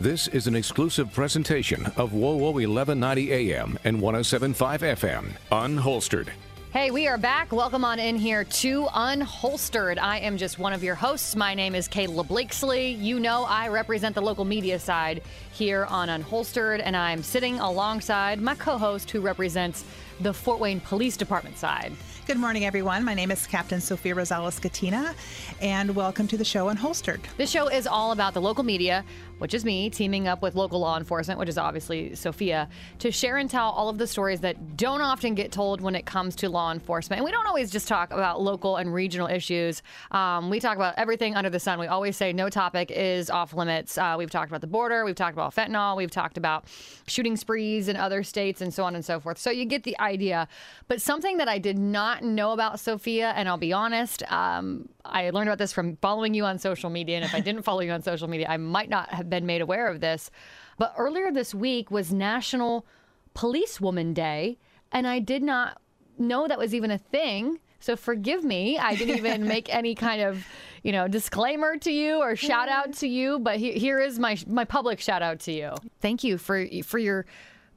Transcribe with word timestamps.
This 0.00 0.28
is 0.28 0.46
an 0.46 0.54
exclusive 0.54 1.12
presentation 1.12 1.86
of 1.96 2.12
WOWO 2.12 2.52
1190 2.52 3.32
AM 3.32 3.76
and 3.82 4.00
1075 4.00 4.82
FM, 4.82 5.32
unholstered. 5.50 6.28
Hey, 6.72 6.92
we 6.92 7.08
are 7.08 7.18
back. 7.18 7.50
Welcome 7.50 7.84
on 7.84 7.98
in 7.98 8.14
here 8.14 8.44
to 8.44 8.84
Unholstered. 8.84 9.98
I 9.98 10.18
am 10.18 10.36
just 10.36 10.60
one 10.60 10.72
of 10.72 10.84
your 10.84 10.94
hosts. 10.94 11.34
My 11.34 11.52
name 11.52 11.74
is 11.74 11.88
Kayla 11.88 12.28
Blakeslee. 12.28 12.90
You 12.92 13.18
know 13.18 13.42
I 13.42 13.66
represent 13.66 14.14
the 14.14 14.20
local 14.20 14.44
media 14.44 14.78
side 14.78 15.20
here 15.50 15.86
on 15.86 16.08
Unholstered, 16.08 16.80
and 16.84 16.96
I'm 16.96 17.24
sitting 17.24 17.58
alongside 17.58 18.40
my 18.40 18.54
co 18.54 18.78
host 18.78 19.10
who 19.10 19.20
represents 19.20 19.84
the 20.20 20.32
Fort 20.32 20.60
Wayne 20.60 20.78
Police 20.78 21.16
Department 21.16 21.58
side. 21.58 21.92
Good 22.28 22.38
morning, 22.38 22.66
everyone. 22.66 23.04
My 23.06 23.14
name 23.14 23.30
is 23.30 23.46
Captain 23.46 23.80
Sophia 23.80 24.14
Rosales-Scatena, 24.14 25.14
and 25.62 25.96
welcome 25.96 26.28
to 26.28 26.36
the 26.36 26.44
show 26.44 26.66
Unholstered. 26.66 27.20
This 27.38 27.48
show 27.48 27.68
is 27.68 27.86
all 27.86 28.12
about 28.12 28.34
the 28.34 28.40
local 28.42 28.62
media, 28.62 29.02
which 29.38 29.54
is 29.54 29.64
me, 29.64 29.88
teaming 29.88 30.28
up 30.28 30.42
with 30.42 30.54
local 30.54 30.78
law 30.80 30.98
enforcement, 30.98 31.40
which 31.40 31.48
is 31.48 31.56
obviously 31.56 32.14
Sophia, 32.14 32.68
to 32.98 33.10
share 33.10 33.38
and 33.38 33.48
tell 33.48 33.70
all 33.70 33.88
of 33.88 33.96
the 33.96 34.06
stories 34.06 34.40
that 34.40 34.76
don't 34.76 35.00
often 35.00 35.34
get 35.34 35.52
told 35.52 35.80
when 35.80 35.94
it 35.94 36.04
comes 36.04 36.36
to 36.36 36.50
law 36.50 36.70
enforcement. 36.70 37.18
And 37.18 37.24
we 37.24 37.30
don't 37.30 37.46
always 37.46 37.70
just 37.70 37.88
talk 37.88 38.12
about 38.12 38.42
local 38.42 38.76
and 38.76 38.92
regional 38.92 39.28
issues. 39.28 39.82
Um, 40.10 40.50
we 40.50 40.60
talk 40.60 40.76
about 40.76 40.94
everything 40.98 41.34
under 41.34 41.48
the 41.48 41.60
sun. 41.60 41.78
We 41.78 41.86
always 41.86 42.14
say 42.14 42.34
no 42.34 42.50
topic 42.50 42.90
is 42.90 43.30
off 43.30 43.54
limits. 43.54 43.96
Uh, 43.96 44.16
we've 44.18 44.28
talked 44.28 44.50
about 44.50 44.60
the 44.60 44.66
border, 44.66 45.06
we've 45.06 45.16
talked 45.16 45.34
about 45.34 45.54
fentanyl, 45.54 45.96
we've 45.96 46.10
talked 46.10 46.36
about 46.36 46.66
shooting 47.06 47.38
sprees 47.38 47.88
in 47.88 47.96
other 47.96 48.22
states, 48.22 48.60
and 48.60 48.74
so 48.74 48.84
on 48.84 48.94
and 48.94 49.02
so 49.04 49.18
forth. 49.18 49.38
So 49.38 49.50
you 49.50 49.64
get 49.64 49.84
the 49.84 49.98
idea. 49.98 50.46
But 50.88 51.00
something 51.00 51.38
that 51.38 51.48
I 51.48 51.58
did 51.58 51.78
not 51.78 52.17
know 52.22 52.52
about 52.52 52.80
Sophia, 52.80 53.32
and 53.36 53.48
I'll 53.48 53.58
be 53.58 53.72
honest, 53.72 54.22
um, 54.30 54.88
I 55.04 55.30
learned 55.30 55.48
about 55.48 55.58
this 55.58 55.72
from 55.72 55.96
following 55.96 56.34
you 56.34 56.44
on 56.44 56.58
social 56.58 56.90
media. 56.90 57.16
And 57.16 57.24
if 57.24 57.34
I 57.34 57.40
didn't 57.40 57.62
follow 57.62 57.80
you 57.80 57.92
on 57.92 58.02
social 58.02 58.28
media, 58.28 58.46
I 58.48 58.56
might 58.56 58.88
not 58.88 59.10
have 59.10 59.28
been 59.28 59.46
made 59.46 59.60
aware 59.60 59.88
of 59.88 60.00
this. 60.00 60.30
But 60.78 60.94
earlier 60.96 61.32
this 61.32 61.54
week 61.54 61.90
was 61.90 62.12
National 62.12 62.86
Policewoman 63.34 64.14
Day, 64.14 64.58
and 64.92 65.06
I 65.06 65.18
did 65.18 65.42
not 65.42 65.80
know 66.18 66.48
that 66.48 66.58
was 66.58 66.74
even 66.74 66.90
a 66.90 66.98
thing. 66.98 67.60
So 67.80 67.96
forgive 67.96 68.44
me. 68.44 68.78
I 68.78 68.96
didn't 68.96 69.18
even 69.24 69.46
make 69.46 69.72
any 69.72 69.94
kind 69.94 70.22
of, 70.22 70.44
you 70.82 70.92
know, 70.92 71.08
disclaimer 71.08 71.76
to 71.78 71.90
you 71.90 72.18
or 72.18 72.36
shout 72.36 72.68
out 72.68 72.92
to 72.94 73.08
you. 73.08 73.38
But 73.38 73.58
he, 73.58 73.72
here 73.72 74.00
is 74.00 74.18
my 74.18 74.36
my 74.46 74.64
public 74.64 75.00
shout 75.00 75.22
out 75.22 75.40
to 75.40 75.52
you. 75.52 75.74
Thank 76.00 76.24
you 76.24 76.38
for 76.38 76.66
for 76.84 76.98
your 76.98 77.26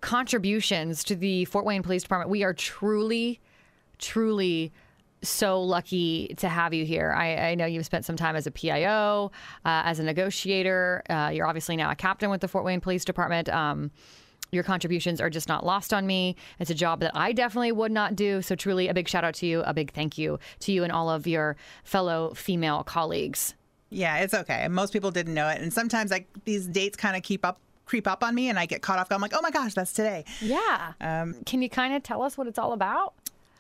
contributions 0.02 1.04
to 1.06 1.16
the 1.16 1.46
Fort 1.46 1.66
Wayne 1.66 1.84
Police 1.84 2.04
Department. 2.04 2.30
We 2.30 2.44
are 2.44 2.54
truly, 2.54 3.40
truly 4.02 4.74
so 5.24 5.62
lucky 5.62 6.34
to 6.38 6.50
have 6.50 6.74
you 6.74 6.84
here. 6.84 7.12
I, 7.12 7.36
I, 7.52 7.56
know 7.56 7.66
you've 7.66 7.86
spent 7.86 8.06
some 8.06 8.16
time 8.16 8.36
as 8.36 8.48
a 8.48 8.52
PIO, 8.52 9.32
uh, 9.66 9.82
as 9.86 10.00
a 10.00 10.04
negotiator. 10.04 11.04
Uh, 11.10 11.30
you're 11.32 11.46
obviously 11.46 11.76
now 11.76 11.92
a 11.92 11.96
captain 11.96 12.30
with 12.30 12.42
the 12.42 12.48
Fort 12.48 12.66
Wayne 12.66 12.82
Police 12.82 13.06
Department. 13.06 13.48
Um, 13.50 13.92
your 14.52 14.64
contributions 14.64 15.22
are 15.22 15.30
just 15.30 15.48
not 15.48 15.66
lost 15.66 15.94
on 15.94 16.06
me. 16.06 16.36
It's 16.60 16.72
a 16.72 16.76
job 16.76 17.00
that 17.02 17.12
I 17.16 17.32
definitely 17.32 17.72
would 17.72 17.92
not 17.92 18.16
do. 18.16 18.42
So, 18.42 18.56
truly, 18.56 18.90
a 18.90 18.94
big 18.94 19.08
shout 19.08 19.24
out 19.24 19.36
to 19.36 19.46
you, 19.46 19.62
a 19.62 19.74
big 19.74 19.94
thank 19.94 20.18
you 20.18 20.40
to 20.62 20.72
you 20.74 20.84
and 20.84 20.92
all 20.92 21.10
of 21.10 21.26
your 21.26 21.56
fellow 21.84 22.34
female 22.34 22.84
colleagues. 22.84 23.54
Yeah, 23.90 24.18
it's 24.18 24.34
okay. 24.34 24.68
Most 24.68 24.92
people 24.92 25.12
didn't 25.12 25.34
know 25.34 25.48
it. 25.48 25.62
And 25.62 25.72
sometimes, 25.72 26.12
like, 26.12 26.28
these 26.44 26.68
dates 26.68 26.98
kind 26.98 27.16
of 27.16 27.24
keep 27.24 27.46
up 27.46 27.60
creep 27.86 28.08
up 28.08 28.24
on 28.24 28.34
me 28.34 28.48
and 28.48 28.58
I 28.58 28.66
get 28.66 28.82
caught 28.82 29.00
off 29.00 29.10
guard. 29.10 29.18
I'm 29.18 29.22
like, 29.22 29.34
oh 29.36 29.42
my 29.42 29.52
gosh, 29.52 29.74
that's 29.74 29.92
today. 29.92 30.24
Yeah. 30.40 30.94
Um, 31.02 31.36
Can 31.46 31.62
you 31.62 31.70
kind 31.70 31.94
of 31.94 32.04
tell 32.04 32.22
us 32.22 32.38
what 32.38 32.48
it's 32.48 32.58
all 32.58 32.72
about? 32.72 33.14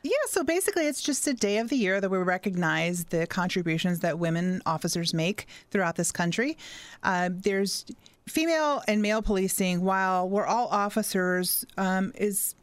Yeah, 0.04 0.12
so 0.28 0.44
basically, 0.44 0.88
it's 0.88 1.02
just 1.02 1.28
a 1.28 1.34
day 1.34 1.60
of 1.60 1.70
the 1.70 1.76
year 1.76 2.02
that 2.02 2.10
we 2.10 2.18
recognize 2.18 3.06
the 3.06 3.28
contributions 3.28 4.00
that 4.00 4.18
women 4.18 4.62
officers 4.66 5.14
make 5.14 5.46
throughout 5.70 5.96
this 5.96 6.12
country. 6.12 6.58
Uh, 7.04 7.30
there's 7.32 7.86
female 8.28 8.82
and 8.88 9.02
male 9.02 9.22
policing, 9.22 9.84
while 9.84 10.28
we're 10.28 10.46
all 10.46 10.68
officers, 10.70 11.66
um, 11.78 12.12
is 12.16 12.56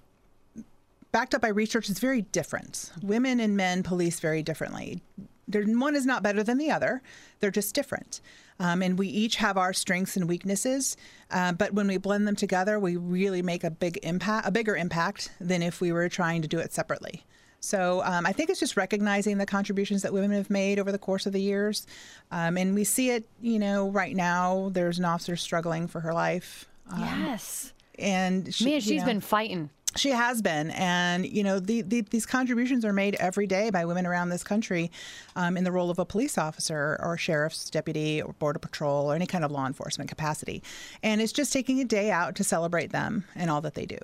backed 1.12 1.33
up 1.33 1.40
by 1.40 1.48
research, 1.48 1.89
is 1.89 2.01
very 2.01 2.23
different. 2.23 2.90
Women 3.02 3.39
and 3.39 3.57
men 3.57 3.85
police 3.85 4.18
very 4.18 4.42
differently. 4.42 5.01
There, 5.46 5.62
one 5.62 5.95
is 5.95 6.05
not 6.05 6.24
better 6.24 6.42
than 6.42 6.58
the 6.58 6.73
other, 6.73 7.02
they're 7.39 7.52
just 7.52 7.74
different. 7.74 8.20
Um, 8.61 8.83
and 8.83 8.98
we 8.98 9.07
each 9.07 9.36
have 9.36 9.57
our 9.57 9.73
strengths 9.73 10.17
and 10.17 10.29
weaknesses. 10.29 10.96
Uh, 11.30 11.52
but 11.52 11.74
when 11.74 11.86
we 11.86 11.96
blend 11.96 12.27
them 12.27 12.35
together, 12.35 12.80
we 12.80 12.96
really 12.96 13.41
make 13.41 13.62
a 13.62 13.70
big 13.70 14.01
impact, 14.02 14.48
a 14.48 14.51
bigger 14.51 14.77
impact 14.77 15.30
than 15.41 15.62
if 15.62 15.80
we 15.80 15.92
were 15.92 16.08
trying 16.08 16.42
to 16.42 16.48
do 16.48 16.58
it 16.58 16.73
separately. 16.73 17.24
So 17.61 18.02
um, 18.05 18.24
I 18.24 18.33
think 18.33 18.51
it's 18.51 18.61
just 18.61 18.77
recognizing 18.77 19.39
the 19.39 19.46
contributions 19.46 20.02
that 20.02 20.13
women 20.13 20.30
have 20.33 20.51
made 20.51 20.79
over 20.79 20.92
the 20.92 20.98
course 20.98 21.27
of 21.27 21.33
the 21.33 21.41
years, 21.41 21.86
um, 22.30 22.57
and 22.57 22.74
we 22.74 22.85
see 22.85 23.11
it. 23.11 23.29
You 23.41 23.58
know, 23.58 23.89
right 23.91 24.14
now 24.14 24.70
there's 24.73 24.98
an 24.98 25.05
officer 25.05 25.36
struggling 25.36 25.89
for 25.89 26.01
her 26.01 26.14
life. 26.14 26.67
Um, 26.91 27.01
yes, 27.01 27.73
and 27.98 28.55
she, 28.55 28.64
man, 28.64 28.80
she's 28.80 28.91
you 28.91 29.01
know, 29.01 29.07
been 29.07 29.20
fighting. 29.20 29.70
She 29.97 30.11
has 30.11 30.42
been, 30.42 30.70
and 30.73 31.27
you 31.27 31.42
know 31.42 31.58
the, 31.58 31.83
the, 31.83 32.02
these 32.02 32.27
contributions 32.27 32.85
are 32.85 32.92
made 32.92 33.17
every 33.17 33.47
day 33.47 33.70
by 33.70 33.85
women 33.86 34.07
around 34.07 34.29
this 34.29 34.45
country, 34.45 34.92
um, 35.35 35.57
in 35.57 35.64
the 35.64 35.73
role 35.73 35.91
of 35.91 35.98
a 35.98 36.05
police 36.05 36.39
officer 36.39 36.98
or 37.02 37.17
sheriff's 37.17 37.70
deputy 37.70 38.23
or 38.23 38.35
border 38.35 38.58
patrol 38.61 39.11
or 39.11 39.14
any 39.17 39.27
kind 39.27 39.45
of 39.45 39.51
law 39.51 39.67
enforcement 39.67 40.08
capacity, 40.08 40.63
and 41.02 41.20
it's 41.20 41.33
just 41.33 41.52
taking 41.52 41.80
a 41.80 41.85
day 41.85 42.11
out 42.11 42.36
to 42.36 42.45
celebrate 42.45 42.92
them 42.92 43.24
and 43.35 43.51
all 43.51 43.61
that 43.63 43.74
they 43.74 43.86
do. 43.86 43.98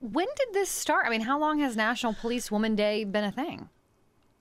When 0.00 0.26
did 0.36 0.54
this 0.54 0.70
start? 0.70 1.06
I 1.06 1.10
mean, 1.10 1.20
how 1.20 1.38
long 1.38 1.58
has 1.60 1.76
National 1.76 2.14
Police 2.14 2.50
Woman 2.50 2.74
Day 2.74 3.04
been 3.04 3.24
a 3.24 3.30
thing? 3.32 3.68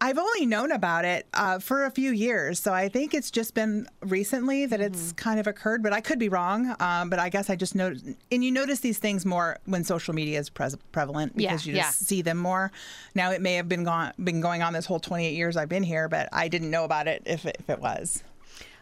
I've 0.02 0.18
only 0.18 0.46
known 0.46 0.72
about 0.72 1.04
it 1.04 1.28
uh, 1.34 1.60
for 1.60 1.84
a 1.84 1.92
few 1.92 2.12
years, 2.12 2.58
so 2.58 2.74
I 2.74 2.88
think 2.88 3.14
it's 3.14 3.30
just 3.30 3.54
been 3.54 3.86
recently 4.02 4.66
that 4.66 4.80
it's 4.80 5.08
mm-hmm. 5.08 5.16
kind 5.16 5.42
of 5.42 5.48
occurred. 5.48 5.84
But 5.84 5.92
I 5.92 6.00
could 6.00 6.18
be 6.18 6.30
wrong. 6.30 6.74
Um, 6.80 7.10
but 7.10 7.20
I 7.20 7.28
guess 7.28 7.50
I 7.50 7.58
just 7.58 7.76
noticed, 7.76 8.06
and 8.32 8.42
you 8.42 8.52
notice 8.52 8.80
these 8.80 8.98
things 8.98 9.26
more 9.26 9.58
when 9.66 9.84
social 9.84 10.14
media 10.14 10.40
is 10.40 10.50
pre- 10.50 10.70
prevalent 10.94 11.36
because 11.36 11.66
yeah, 11.66 11.74
you 11.74 11.78
just 11.80 12.02
yeah. 12.02 12.08
see 12.08 12.22
them 12.22 12.38
more. 12.38 12.72
Now 13.14 13.32
it 13.32 13.42
may 13.42 13.56
have 13.56 13.68
been 13.68 13.84
gone, 13.84 14.14
been 14.24 14.40
going 14.40 14.62
on 14.62 14.72
this 14.72 14.86
whole 14.86 15.02
28 15.02 15.34
years 15.34 15.58
I've 15.58 15.68
been 15.68 15.84
here, 15.84 16.08
but 16.08 16.30
I 16.32 16.48
didn't 16.48 16.72
know 16.72 16.86
about 16.86 17.10
it 17.10 17.24
if 17.26 17.46
it, 17.46 17.58
if 17.60 17.70
it 17.70 17.82
was. 17.82 18.24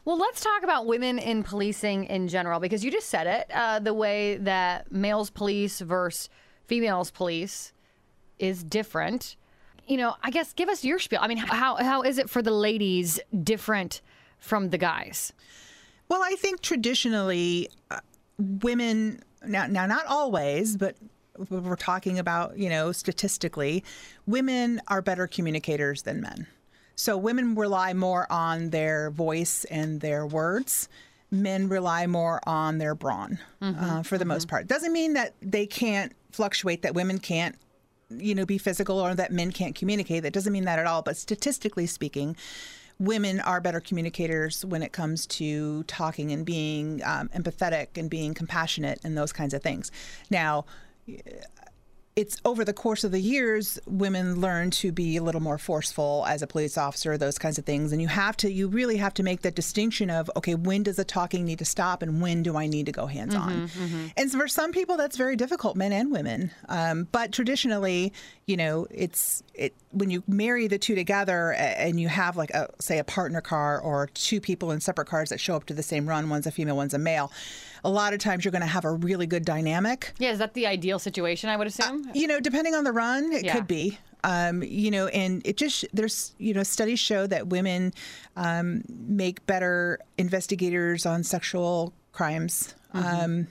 Well, 0.06 0.20
let's 0.20 0.42
talk 0.42 0.62
about 0.62 0.86
women 0.86 1.18
in 1.18 1.42
policing 1.42 2.06
in 2.06 2.28
general 2.28 2.59
because 2.59 2.86
you 2.86 2.92
just 2.92 3.09
said 3.09 3.26
it 3.26 3.52
uh, 3.52 3.80
the 3.80 3.94
way 3.94 4.38
that 4.38 4.92
males 4.92 5.32
police 5.32 5.80
versus 5.80 6.30
females 6.67 7.11
police 7.11 7.73
is 8.39 8.63
different 8.63 9.35
you 9.88 9.97
know, 9.97 10.16
I 10.22 10.31
guess 10.31 10.53
give 10.53 10.69
us 10.69 10.83
your 10.83 11.00
spiel. 11.00 11.19
I 11.22 11.28
mean, 11.28 11.38
how 11.38 11.75
how 11.78 12.01
is 12.03 12.17
it 12.17 12.29
for 12.29 12.41
the 12.41 12.51
ladies 12.51 13.19
different 13.44 14.01
from 14.38 14.69
the 14.69 14.78
guys? 14.78 15.33
Well, 16.09 16.22
I 16.23 16.35
think 16.35 16.61
traditionally, 16.61 17.69
uh, 17.89 18.00
women 18.38 19.23
now 19.45 19.66
now 19.67 19.85
not 19.85 20.05
always, 20.05 20.78
but 20.78 20.95
we're 21.50 21.75
talking 21.75 22.19
about 22.19 22.57
you 22.57 22.69
know 22.69 22.91
statistically, 22.91 23.84
women 24.25 24.81
are 24.88 25.01
better 25.01 25.25
communicators 25.25 26.03
than 26.03 26.22
men. 26.22 26.47
So 26.95 27.16
women 27.16 27.55
rely 27.55 27.94
more 27.94 28.29
on 28.31 28.72
their 28.72 29.11
voice 29.11 29.63
and 29.66 30.01
their 30.01 30.25
words. 30.25 30.89
Men 31.29 31.67
rely 31.67 32.07
more 32.07 32.39
on 32.47 32.78
their 32.78 32.95
brawn 32.95 33.38
mm-hmm, 33.61 33.84
uh, 33.84 34.03
for 34.03 34.17
the 34.17 34.23
mm-hmm. 34.23 34.29
most 34.29 34.47
part. 34.47 34.66
Doesn't 34.66 34.94
mean 34.94 35.13
that 35.13 35.34
they 35.41 35.67
can't 35.67 36.13
fluctuate. 36.32 36.82
That 36.82 36.94
women 36.94 37.20
can't 37.20 37.56
you 38.10 38.34
know, 38.34 38.46
be 38.46 38.58
physical 38.58 39.00
or 39.00 39.16
that 39.16 39.32
men 39.32 39.52
can't 39.52 39.76
communicate. 39.76 40.24
That 40.24 40.34
doesn't 40.34 40.54
mean 40.54 40.66
that 40.66 40.80
at 40.80 40.88
all. 40.88 41.02
But 41.02 41.18
statistically 41.18 41.86
speaking, 41.86 42.36
women 43.00 43.40
are 43.42 43.62
better 43.62 43.80
communicators 43.80 44.66
when 44.66 44.82
it 44.82 44.92
comes 44.92 45.28
to 45.28 45.84
talking 45.84 46.32
and 46.32 46.46
being 46.46 47.02
um, 47.04 47.30
empathetic 47.30 47.98
and 47.98 48.10
being 48.10 48.34
compassionate 48.34 49.00
and 49.04 49.18
those 49.18 49.34
kinds 49.34 49.54
of 49.54 49.62
things. 49.62 49.92
Now, 50.30 50.66
it's 52.17 52.35
over 52.44 52.66
the 52.66 52.73
course 52.73 53.03
of 53.03 53.11
the 53.11 53.19
years 53.19 53.78
women 53.85 54.41
learn 54.41 54.72
to 54.72 54.91
be 54.91 55.17
a 55.17 55.22
little 55.22 55.39
more 55.39 55.59
forceful 55.59 56.25
as 56.28 56.41
a 56.41 56.47
police 56.47 56.75
officer 56.75 57.16
those 57.16 57.38
kinds 57.38 57.59
of 57.59 57.66
things. 57.66 57.91
And 57.91 58.01
you 58.01 58.07
have 58.07 58.35
to 58.38 58.51
you 58.51 58.67
really 58.67 58.97
have 58.97 59.13
to 59.13 59.23
make 59.23 59.44
that 59.44 59.53
distinction 59.53 60.09
of 60.09 60.29
okay 60.35 60.55
when 60.55 60.81
does 60.81 60.95
the 60.95 61.05
talking 61.05 61.45
need 61.45 61.59
to 61.59 61.66
stop 61.66 62.02
and 62.02 62.19
when 62.19 62.41
do 62.41 62.58
i 62.58 62.66
need 62.66 62.87
to 62.87 62.91
go 62.91 63.05
hands 63.05 63.35
on? 63.35 63.67
mm-hmm, 63.67 63.85
mm-hmm. 63.85 64.08
and 64.17 64.31
for 64.31 64.47
some 64.47 64.72
people 64.72 64.97
that's 64.97 65.16
very 65.16 65.35
difficult 65.35 65.78
men 65.78 65.91
and 65.91 66.11
women. 66.11 66.49
Um, 66.67 67.08
but 67.11 67.31
traditionally 67.31 68.11
you 68.47 68.58
know 68.58 68.87
it's 68.90 69.43
it 69.53 69.75
when 69.91 70.09
you 70.09 70.23
marry 70.28 70.66
the 70.67 70.79
two 70.79 70.96
together 70.96 71.53
and 71.53 71.99
you 71.99 72.08
have 72.08 72.35
like 72.35 72.49
a 72.49 72.67
say 72.79 72.97
a 72.97 73.03
partner 73.03 73.41
car 73.41 73.79
or 73.79 74.08
two 74.16 74.41
people 74.41 74.72
in 74.72 74.79
separate 74.79 75.08
cars 75.08 75.29
that 75.29 75.40
show 75.40 75.55
up 75.55 75.66
to 75.66 75.73
the 75.75 75.84
same 75.84 76.09
run 76.09 76.29
one's 76.29 76.47
a 76.47 76.52
female 76.52 76.75
one's 76.75 76.96
a 76.96 76.99
male 76.99 77.31
a 77.87 77.89
lot 77.89 78.13
of 78.13 78.19
times 78.19 78.43
you're 78.43 78.51
going 78.51 78.61
to 78.61 78.67
have 78.67 78.84
a 78.85 78.91
really 78.91 79.25
good 79.25 79.45
dynamic 79.45 80.13
yeah 80.19 80.31
is 80.31 80.39
that 80.39 80.53
the 80.53 80.67
ideal 80.67 80.99
situation 80.99 81.49
i 81.49 81.55
would 81.55 81.67
assume 81.67 82.05
uh, 82.07 82.11
you 82.13 82.28
know 82.28 82.39
depending 82.39 82.75
on 82.75 82.84
the 82.84 82.91
run 82.91 83.31
it 83.31 83.45
yeah. 83.45 83.53
could 83.53 83.67
be 83.67 83.97
um, 84.23 84.63
you 84.63 84.91
know, 84.91 85.07
and 85.07 85.41
it 85.45 85.57
just 85.57 85.85
there's 85.93 86.34
you 86.37 86.53
know 86.53 86.63
studies 86.63 86.99
show 86.99 87.28
that 87.28 87.47
women 87.47 87.93
um, 88.35 88.84
make 88.89 89.45
better 89.45 89.99
investigators 90.17 91.05
on 91.05 91.23
sexual 91.23 91.93
crimes. 92.11 92.75
Mm-hmm. 92.93 93.23
Um, 93.23 93.47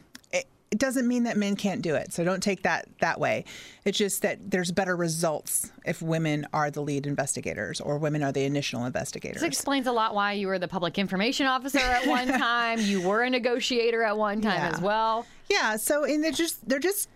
it 0.70 0.78
doesn't 0.78 1.06
mean 1.06 1.22
that 1.24 1.36
men 1.36 1.54
can't 1.56 1.80
do 1.80 1.94
it. 1.94 2.12
So 2.12 2.24
don't 2.24 2.42
take 2.42 2.62
that 2.62 2.88
that 3.00 3.20
way. 3.20 3.44
It's 3.84 3.96
just 3.96 4.22
that 4.22 4.50
there's 4.50 4.72
better 4.72 4.96
results 4.96 5.70
if 5.84 6.02
women 6.02 6.46
are 6.52 6.70
the 6.70 6.80
lead 6.82 7.06
investigators 7.06 7.80
or 7.80 7.98
women 7.98 8.22
are 8.24 8.32
the 8.32 8.44
initial 8.44 8.84
investigators. 8.84 9.42
This 9.42 9.46
explains 9.48 9.86
a 9.86 9.92
lot 9.92 10.14
why 10.14 10.32
you 10.32 10.48
were 10.48 10.58
the 10.58 10.66
public 10.68 10.98
information 10.98 11.46
officer 11.46 11.78
at 11.78 12.06
one 12.08 12.26
time. 12.26 12.80
you 12.80 13.00
were 13.00 13.22
a 13.22 13.30
negotiator 13.30 14.02
at 14.02 14.16
one 14.18 14.40
time 14.40 14.58
Yeah. 14.58 14.70
as 14.74 14.80
well. 14.80 15.24
Yeah, 15.48 15.76
so 15.76 16.02
and 16.04 16.22
they're 16.24 16.32
just 16.32 16.68
they're 16.68 16.78
just 16.80 17.08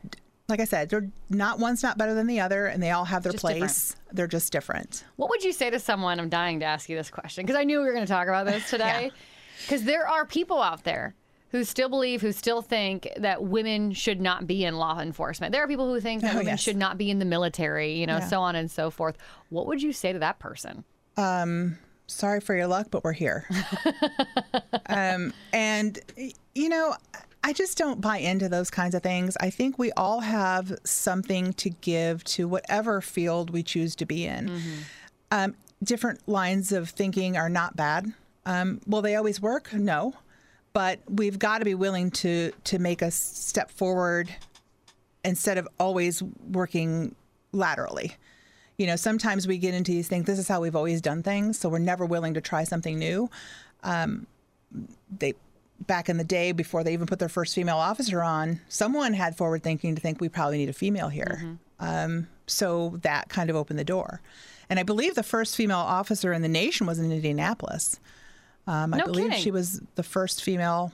like 0.49 0.61
I 0.61 0.65
said, 0.65 0.89
they're 0.91 1.09
not 1.29 1.59
one's 1.61 1.83
not 1.83 1.97
better 1.99 2.13
than 2.15 2.27
the 2.27 2.41
other, 2.41 2.67
and 2.67 2.83
they 2.83 2.91
all 2.91 3.05
have 3.05 3.23
their 3.23 3.31
Just 3.33 3.43
place. 3.43 3.95
They're 4.13 4.27
just 4.27 4.51
different. 4.53 5.05
What 5.17 5.31
would 5.31 5.45
you 5.45 5.53
say 5.53 5.71
to 5.71 5.79
someone? 5.79 6.19
I'm 6.19 6.29
dying 6.29 6.59
to 6.61 6.67
ask 6.67 6.89
you 6.89 6.97
this 6.97 7.09
question 7.11 7.47
because 7.47 7.59
I 7.59 7.63
knew 7.65 7.79
we 7.81 7.87
were 7.87 7.93
going 7.93 8.05
to 8.07 8.13
talk 8.13 8.27
about 8.27 8.47
this 8.47 8.69
today. 8.71 9.13
Because 9.63 9.85
there 9.85 10.09
are 10.09 10.25
people 10.25 10.61
out 10.63 10.83
there 10.85 11.15
who 11.51 11.65
still 11.65 11.89
believe, 11.89 12.21
who 12.23 12.33
still 12.33 12.63
think 12.63 13.09
that 13.17 13.43
women 13.43 13.93
should 13.93 14.21
not 14.21 14.47
be 14.47 14.65
in 14.65 14.77
law 14.77 15.01
enforcement. 15.01 15.53
There 15.53 15.63
are 15.63 15.69
people 15.69 15.93
who 15.93 16.01
think 16.01 16.23
that 16.23 16.35
Oh, 16.35 16.39
women 16.39 16.53
yes. 16.53 16.61
should 16.61 16.77
not 16.77 16.97
be 16.99 17.11
in 17.11 17.19
the 17.19 17.25
military, 17.25 17.95
you 17.95 18.07
know, 18.07 18.19
Yeah. 18.19 18.29
so 18.29 18.41
on 18.41 18.55
and 18.57 18.71
so 18.71 18.91
forth. 18.91 19.17
What 19.49 19.67
would 19.67 19.83
you 19.83 19.93
say 19.93 20.13
to 20.13 20.19
that 20.21 20.39
person? 20.39 20.85
Um, 21.17 21.79
Sorry 22.07 22.41
for 22.41 22.57
your 22.57 22.67
luck, 22.67 22.89
but 22.91 23.05
we're 23.05 23.13
here. 23.13 23.47
um, 24.87 25.33
and 25.53 25.99
you 26.55 26.69
know, 26.69 26.95
I 27.45 27.53
just 27.53 27.79
don't 27.79 28.01
buy 28.01 28.19
into 28.19 28.49
those 28.49 28.71
kinds 28.71 28.95
of 28.95 29.03
things. 29.03 29.37
I 29.41 29.51
think 29.51 29.79
we 29.79 29.93
all 29.93 30.21
have 30.21 30.73
something 30.85 31.53
to 31.55 31.71
give 31.71 32.25
to 32.25 32.49
whatever 32.49 33.01
field 33.01 33.51
we 33.51 33.63
choose 33.63 33.95
to 33.97 34.07
be 34.07 34.27
in. 34.27 34.61
Um, 35.31 35.55
different 35.83 36.27
lines 36.29 36.73
of 36.73 36.91
thinking 36.91 37.37
are 37.37 37.49
not 37.49 37.77
bad. 37.77 38.13
Um, 38.45 38.81
will 38.87 39.03
they 39.03 39.15
always 39.15 39.41
work? 39.41 39.73
No, 39.73 40.15
but 40.73 41.01
we've 41.09 41.39
got 41.39 41.59
to 41.59 41.65
be 41.65 41.75
willing 41.75 42.11
to 42.11 42.53
to 42.65 42.79
make 42.79 43.03
a 43.03 43.11
step 43.11 43.71
forward 43.71 44.35
instead 45.25 45.59
of 45.59 45.69
always 45.79 46.23
working 46.51 47.15
laterally. 47.53 48.17
You 48.79 48.87
know, 48.87 48.97
sometimes 48.97 49.47
we 49.47 49.59
get 49.59 49.75
into 49.75 49.93
these 49.93 50.09
things. 50.09 50.25
This 50.25 50.39
is 50.39 50.49
how 50.49 50.61
we've 50.61 50.77
always 50.77 51.01
done 51.01 51.23
things, 51.23 51.59
so 51.59 51.69
we're 51.69 51.79
never 51.79 52.07
willing 52.07 52.35
to 52.35 52.41
try 52.41 52.65
something 52.65 52.99
new. 52.99 53.29
Um, 53.83 54.27
they 55.19 55.35
back 55.87 56.09
in 56.09 56.19
the 56.19 56.25
day 56.25 56.53
before 56.53 56.85
they 56.85 56.93
even 56.93 57.07
put 57.07 57.19
their 57.19 57.29
first 57.29 57.55
female 57.55 57.79
officer 57.79 58.23
on, 58.23 58.61
someone 58.69 59.15
had 59.15 59.37
forward 59.37 59.63
thinking 59.63 59.95
to 59.95 60.01
think 60.01 60.21
we 60.21 60.29
probably 60.29 60.59
need 60.59 60.69
a 60.69 60.75
female 60.75 61.09
here. 61.09 61.59
Um, 61.79 62.29
so 62.47 62.99
that 63.03 63.29
kind 63.29 63.49
of 63.49 63.57
opened 63.57 63.79
the 63.79 63.85
door. 63.85 64.21
And 64.69 64.79
I 64.79 64.83
believe 64.83 65.15
the 65.15 65.23
first 65.23 65.57
female 65.57 65.79
officer 65.79 66.33
in 66.33 66.43
the 66.43 66.49
nation 66.49 66.87
was 66.87 66.99
in 66.99 67.11
Indianapolis. 67.11 67.99
Um, 68.71 68.95
I 68.95 68.99
No 68.99 69.07
believe 69.07 69.31
kidding. 69.31 69.43
she 69.43 69.51
was 69.51 69.83
the 69.97 70.03
first 70.05 70.45
female 70.45 70.93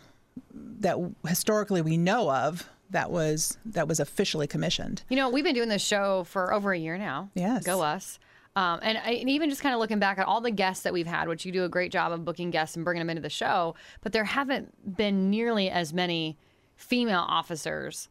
that 0.81 0.97
historically 1.29 1.83
we 1.83 1.99
know 1.99 2.31
of 2.31 2.69
that 2.91 3.11
was 3.11 3.59
that 3.67 3.87
was 3.87 4.01
officially 4.01 4.47
commissioned. 4.47 5.03
You 5.11 5.17
know, 5.17 5.29
we've 5.29 5.45
been 5.45 5.55
doing 5.55 5.69
this 5.69 5.85
show 5.85 6.25
for 6.25 6.55
over 6.55 6.73
a 6.73 6.79
year 6.79 6.97
now. 6.97 7.31
Yes. 7.35 7.65
Go 7.65 7.83
us. 7.83 8.19
Um, 8.55 8.81
and, 8.83 8.97
I, 8.97 9.11
and 9.11 9.29
even 9.29 9.51
just 9.51 9.61
kind 9.61 9.75
of 9.75 9.81
looking 9.81 9.99
back 9.99 10.19
at 10.19 10.27
all 10.27 10.41
the 10.41 10.51
guests 10.51 10.85
that 10.85 10.95
we've 10.95 11.07
had, 11.07 11.29
which 11.29 11.45
you 11.45 11.53
do 11.53 11.65
a 11.65 11.69
great 11.69 11.93
job 11.93 12.13
of 12.13 12.25
booking 12.25 12.51
guests 12.51 12.77
and 12.77 12.85
bringing 12.87 13.01
them 13.01 13.11
into 13.11 13.21
the 13.21 13.29
show, 13.29 13.75
but 14.01 14.13
there 14.13 14.25
haven't 14.25 14.97
been 14.97 15.29
nearly 15.29 15.69
as 15.69 15.93
many 15.93 16.39
female 16.77 17.27
officers 17.29 18.09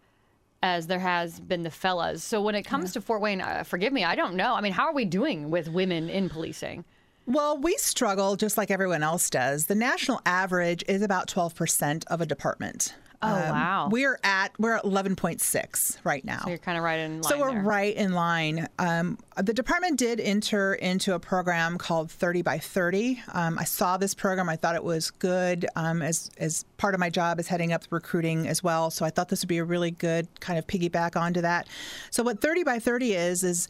as 0.62 0.86
there 0.86 1.00
has 1.00 1.40
been 1.40 1.64
the 1.64 1.72
fellas. 1.72 2.24
So 2.24 2.44
when 2.44 2.54
it 2.54 2.62
comes 2.64 2.94
to 2.94 3.02
Fort 3.02 3.22
Wayne, 3.22 3.42
uh, 3.42 3.64
forgive 3.64 3.92
me, 3.92 4.04
I 4.04 4.14
don't 4.16 4.36
know. 4.36 4.54
I 4.54 4.62
mean, 4.62 4.74
how 4.74 4.86
are 4.86 4.94
we 4.94 5.06
doing 5.06 5.50
with 5.50 5.68
women 5.70 6.10
in 6.10 6.30
policing? 6.30 6.86
Well, 7.26 7.58
we 7.58 7.76
struggle 7.78 8.36
just 8.36 8.58
like 8.58 8.70
everyone 8.70 9.02
else 9.04 9.30
does. 9.30 9.66
The 9.66 9.76
national 9.76 10.22
average 10.26 10.84
is 10.88 11.02
about 11.02 11.28
12% 11.28 12.04
of 12.08 12.22
a 12.22 12.26
department. 12.26 12.94
Um, 13.22 13.32
Oh, 13.32 13.52
wow. 13.52 13.90
We're 13.92 14.20
at 14.24 14.52
we're 14.60 14.74
at 14.76 14.84
11.6 14.84 15.98
right 16.04 16.24
now. 16.26 16.42
So 16.44 16.50
you're 16.50 16.58
kind 16.60 16.78
of 16.78 16.84
right 16.84 17.00
in 17.00 17.22
line 17.22 17.24
So 17.24 17.40
we're 17.40 17.52
there. 17.54 17.62
right 17.64 17.96
in 17.96 18.12
line. 18.14 18.68
Um, 18.78 19.18
the 19.38 19.54
department 19.54 19.98
did 19.98 20.20
enter 20.20 20.76
into 20.76 21.14
a 21.16 21.20
program 21.20 21.78
called 21.78 22.12
30 22.12 22.42
by 22.44 22.60
30. 22.60 23.22
Um, 23.34 23.58
I 23.58 23.64
saw 23.64 23.98
this 23.98 24.14
program. 24.14 24.50
I 24.50 24.58
thought 24.58 24.76
it 24.76 24.84
was 24.84 25.10
good 25.12 25.66
um, 25.76 26.02
as 26.02 26.30
as 26.38 26.66
part 26.78 26.94
of 26.94 27.00
my 27.00 27.10
job 27.10 27.40
is 27.40 27.48
heading 27.48 27.72
up 27.74 27.82
the 27.84 27.88
recruiting 27.90 28.48
as 28.48 28.62
well. 28.62 28.92
So 28.92 29.06
I 29.06 29.10
thought 29.10 29.30
this 29.30 29.42
would 29.42 29.50
be 29.50 29.58
a 29.60 29.64
really 29.64 29.92
good 29.92 30.28
kind 30.42 30.60
of 30.60 30.68
piggyback 30.68 31.20
onto 31.20 31.42
that. 31.42 31.68
So 32.12 32.22
what 32.22 32.42
30 32.42 32.64
by 32.64 32.80
30 32.80 33.14
is 33.14 33.44
is 33.44 33.68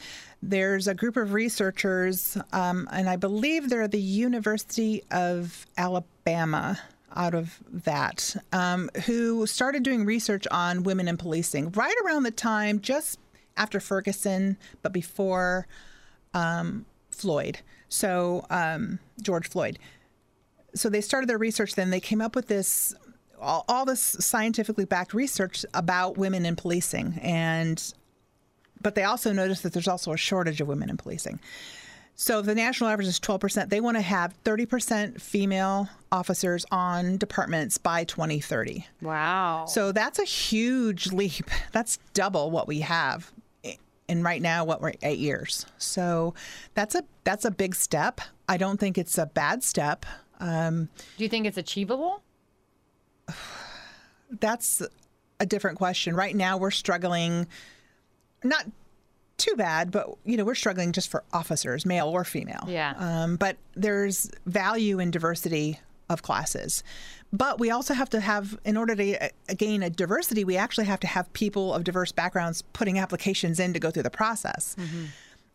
there's 0.49 0.87
a 0.87 0.93
group 0.93 1.17
of 1.17 1.33
researchers, 1.33 2.37
um, 2.53 2.87
and 2.91 3.09
I 3.09 3.15
believe 3.15 3.69
they're 3.69 3.87
the 3.87 3.99
University 3.99 5.03
of 5.11 5.65
Alabama 5.77 6.79
out 7.15 7.33
of 7.33 7.59
that, 7.71 8.35
um, 8.51 8.89
who 9.05 9.47
started 9.47 9.83
doing 9.83 10.05
research 10.05 10.45
on 10.51 10.83
women 10.83 11.07
in 11.07 11.17
policing 11.17 11.71
right 11.71 11.95
around 12.05 12.23
the 12.23 12.31
time 12.31 12.79
just 12.79 13.19
after 13.57 13.79
Ferguson, 13.79 14.57
but 14.81 14.93
before 14.93 15.67
um, 16.33 16.85
Floyd. 17.09 17.59
So 17.89 18.45
um, 18.49 18.99
George 19.21 19.49
Floyd. 19.49 19.79
So 20.75 20.89
they 20.89 21.01
started 21.01 21.29
their 21.29 21.37
research. 21.37 21.75
Then 21.75 21.89
they 21.89 22.01
came 22.01 22.21
up 22.21 22.35
with 22.35 22.47
this 22.47 22.93
all, 23.39 23.65
all 23.67 23.85
this 23.85 24.01
scientifically 24.01 24.85
backed 24.85 25.13
research 25.13 25.65
about 25.73 26.17
women 26.17 26.45
in 26.45 26.55
policing, 26.55 27.19
and 27.21 27.93
but 28.85 28.93
they 28.93 29.03
also 29.03 29.33
notice 29.33 29.61
that 29.61 29.73
there's 29.73 29.87
also 29.87 30.13
a 30.13 30.17
shortage 30.17 30.61
of 30.61 30.67
women 30.67 30.91
in 30.91 30.95
policing. 30.95 31.39
So 32.13 32.43
the 32.43 32.53
national 32.53 32.91
average 32.91 33.07
is 33.07 33.19
12%. 33.19 33.69
They 33.69 33.81
want 33.81 33.97
to 33.97 34.01
have 34.01 34.35
30% 34.43 35.19
female 35.19 35.89
officers 36.11 36.67
on 36.69 37.17
departments 37.17 37.79
by 37.79 38.03
2030. 38.03 38.85
Wow. 39.01 39.65
So 39.67 39.91
that's 39.91 40.19
a 40.19 40.23
huge 40.23 41.11
leap. 41.11 41.49
That's 41.71 41.97
double 42.13 42.51
what 42.51 42.67
we 42.67 42.81
have. 42.81 43.31
And 44.07 44.23
right 44.23 44.39
now, 44.39 44.65
what 44.65 44.81
we're 44.81 44.93
eight 45.01 45.17
years. 45.17 45.65
So 45.79 46.35
that's 46.75 46.93
a 46.93 47.03
that's 47.23 47.43
a 47.43 47.49
big 47.49 47.73
step. 47.73 48.21
I 48.47 48.57
don't 48.57 48.79
think 48.79 48.99
it's 48.99 49.17
a 49.17 49.25
bad 49.25 49.63
step. 49.63 50.05
Um, 50.39 50.89
do 51.17 51.23
you 51.23 51.29
think 51.29 51.47
it's 51.47 51.57
achievable? 51.57 52.21
that's 54.29 54.83
a 55.39 55.45
different 55.47 55.79
question. 55.79 56.15
Right 56.15 56.35
now, 56.35 56.57
we're 56.57 56.69
struggling. 56.69 57.47
Not 58.45 58.65
too 59.37 59.55
bad, 59.57 59.91
but 59.91 60.15
you 60.23 60.37
know 60.37 60.45
we're 60.45 60.55
struggling 60.55 60.93
just 60.93 61.09
for 61.09 61.23
officers, 61.33 61.85
male 61.85 62.07
or 62.07 62.23
female. 62.23 62.63
Yeah. 62.67 62.93
Um, 62.97 63.35
but 63.35 63.57
there's 63.75 64.31
value 64.45 64.99
in 64.99 65.11
diversity 65.11 65.79
of 66.07 66.21
classes, 66.21 66.83
but 67.33 67.59
we 67.59 67.71
also 67.71 67.93
have 67.93 68.09
to 68.11 68.19
have, 68.19 68.57
in 68.63 68.77
order 68.77 68.95
to 68.95 69.25
uh, 69.25 69.29
gain 69.57 69.83
a 69.83 69.89
diversity, 69.89 70.43
we 70.45 70.55
actually 70.55 70.85
have 70.85 70.99
to 71.01 71.07
have 71.07 71.31
people 71.33 71.73
of 71.73 71.83
diverse 71.83 72.11
backgrounds 72.11 72.61
putting 72.73 72.99
applications 72.99 73.59
in 73.59 73.73
to 73.73 73.79
go 73.79 73.91
through 73.91 74.03
the 74.03 74.09
process. 74.09 74.75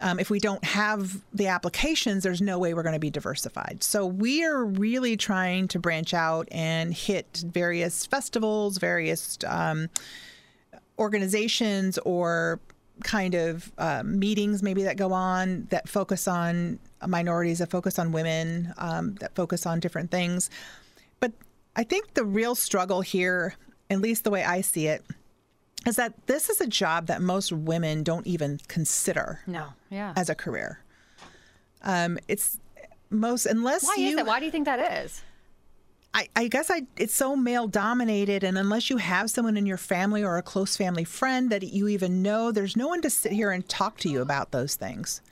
Um, 0.03 0.19
if 0.19 0.31
we 0.31 0.41
don't 0.41 0.65
have 0.65 1.23
the 1.33 1.49
applications, 1.49 2.23
there's 2.23 2.41
no 2.41 2.59
way 2.59 2.73
we're 2.73 2.83
going 2.83 2.95
to 2.95 2.99
be 2.99 3.11
diversified. 3.11 3.83
So 3.83 4.07
we 4.07 4.45
are 4.45 4.65
really 4.65 5.17
trying 5.17 5.69
to 5.69 5.79
branch 5.79 6.15
out 6.15 6.49
and 6.51 6.93
hit 6.95 7.45
various 7.47 8.07
festivals, 8.07 8.79
various 8.79 9.39
um, 9.47 9.91
organizations, 10.99 11.99
or 11.99 12.61
kind 13.05 13.35
of 13.35 13.71
um, 13.79 14.19
meetings 14.19 14.63
maybe 14.63 14.83
that 14.85 14.97
go 14.97 15.13
on 15.13 15.67
that 15.71 15.89
focus 15.89 16.27
on 16.29 16.79
minorities, 17.07 17.59
that 17.59 17.71
focus 17.71 17.99
on 17.99 18.13
women, 18.13 18.73
um, 18.79 19.15
that 19.17 19.35
focus 19.35 19.67
on 19.67 19.81
different 19.81 20.11
things. 20.11 20.51
But 21.21 21.33
I 21.77 21.85
think 21.85 22.15
the 22.15 22.25
real 22.25 22.55
struggle 22.55 23.01
here, 23.01 23.55
at 23.91 24.01
least 24.01 24.25
the 24.25 24.31
way 24.31 24.45
I 24.45 24.61
see 24.61 24.87
it, 24.87 25.05
is 25.87 25.97
that 25.97 26.27
this 26.27 26.51
is 26.51 26.61
a 26.61 26.67
job 26.67 27.07
that 27.07 27.23
most 27.23 27.53
women 27.53 28.03
don't 28.03 28.27
even 28.27 28.59
consider 28.69 29.41
No. 29.47 29.69
Yeah. 29.91 30.13
as 30.17 30.29
a 30.29 30.35
career. 30.35 30.81
Um, 31.83 32.19
it's 32.29 32.59
most 33.09 33.47
unless 33.47 33.85
Why 33.85 33.95
you. 33.97 34.09
is 34.11 34.17
that? 34.17 34.27
Why 34.27 34.39
do 34.39 34.45
you 34.45 34.51
think 34.53 34.67
that 34.67 35.05
is? 35.05 35.23
I, 36.13 36.29
I 36.35 36.49
guess 36.49 36.71
I 36.71 36.83
it's 36.97 37.15
so 37.15 37.37
male 37.37 37.69
dominated, 37.69 38.43
and 38.43 38.59
unless 38.59 38.91
you 38.91 38.97
have 38.97 39.31
someone 39.31 39.57
in 39.57 39.67
your 39.67 39.77
family 39.77 40.25
or 40.25 40.39
a 40.39 40.43
close 40.43 40.77
family 40.77 41.05
friend 41.05 41.51
that 41.51 41.63
you 41.63 41.87
even 41.89 42.21
know, 42.23 42.51
there's 42.51 42.77
no 42.77 42.89
one 42.89 43.01
to 43.03 43.11
sit 43.11 43.33
here 43.33 43.53
and 43.53 43.69
talk 43.69 43.99
to 43.99 44.09
you 44.09 44.21
about 44.21 44.51
those 44.51 44.75
things. 44.75 45.23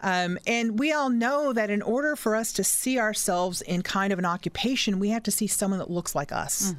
Um, 0.00 0.38
and 0.46 0.78
we 0.78 0.92
all 0.92 1.08
know 1.08 1.52
that 1.52 1.70
in 1.70 1.80
order 1.80 2.16
for 2.16 2.34
us 2.34 2.52
to 2.54 2.64
see 2.64 2.98
ourselves 2.98 3.62
in 3.62 3.82
kind 3.82 4.12
of 4.12 4.18
an 4.18 4.26
occupation, 4.26 4.98
we 4.98 5.10
have 5.10 5.22
to 5.22 5.30
see 5.30 5.46
someone 5.46 5.78
that 5.78 5.90
looks 5.90 6.14
like 6.14 6.32
us. 6.32 6.74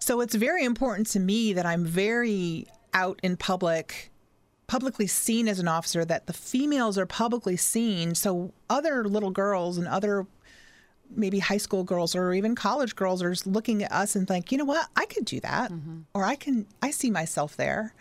So 0.00 0.20
it's 0.20 0.34
very 0.34 0.64
important 0.64 1.06
to 1.08 1.20
me 1.20 1.52
that 1.52 1.66
I'm 1.66 1.84
very 1.84 2.66
out 2.94 3.20
in 3.22 3.36
public, 3.36 4.10
publicly 4.66 5.06
seen 5.06 5.46
as 5.46 5.60
an 5.60 5.68
officer, 5.68 6.04
that 6.04 6.26
the 6.26 6.32
females 6.32 6.98
are 6.98 7.06
publicly 7.06 7.56
seen. 7.56 8.16
So 8.16 8.52
other 8.68 9.04
little 9.04 9.30
girls 9.30 9.78
and 9.78 9.86
other 9.86 10.26
maybe 11.16 11.38
high 11.38 11.56
school 11.56 11.84
girls 11.84 12.14
or 12.14 12.32
even 12.32 12.54
college 12.54 12.96
girls 12.96 13.22
are 13.22 13.34
looking 13.44 13.82
at 13.82 13.92
us 13.92 14.16
and 14.16 14.26
think, 14.26 14.52
you 14.52 14.58
know 14.58 14.64
what, 14.64 14.88
I 14.96 15.06
could 15.06 15.24
do 15.24 15.40
that, 15.40 15.70
or 16.14 16.24
I 16.24 16.36
can, 16.36 16.66
I 16.82 16.90
see 16.90 17.10
myself 17.10 17.56
there. 17.56 17.94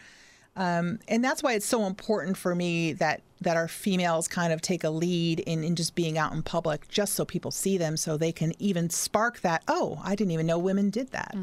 Um, 0.55 0.99
and 1.07 1.23
that's 1.23 1.41
why 1.41 1.53
it's 1.53 1.65
so 1.65 1.85
important 1.85 2.35
for 2.37 2.53
me 2.55 2.91
that 2.93 3.21
that 3.39 3.57
our 3.57 3.67
females 3.67 4.27
kind 4.27 4.53
of 4.53 4.61
take 4.61 4.83
a 4.83 4.89
lead 4.89 5.39
in, 5.39 5.63
in 5.63 5.75
just 5.75 5.95
being 5.95 6.17
out 6.17 6.31
in 6.33 6.43
public, 6.43 6.87
just 6.89 7.13
so 7.13 7.25
people 7.25 7.49
see 7.49 7.77
them, 7.77 7.97
so 7.97 8.15
they 8.17 8.31
can 8.31 8.53
even 8.59 8.89
spark 8.89 9.39
that. 9.41 9.63
Oh, 9.67 9.99
I 10.03 10.13
didn't 10.15 10.31
even 10.31 10.45
know 10.45 10.59
women 10.59 10.89
did 10.91 11.11
that. 11.11 11.33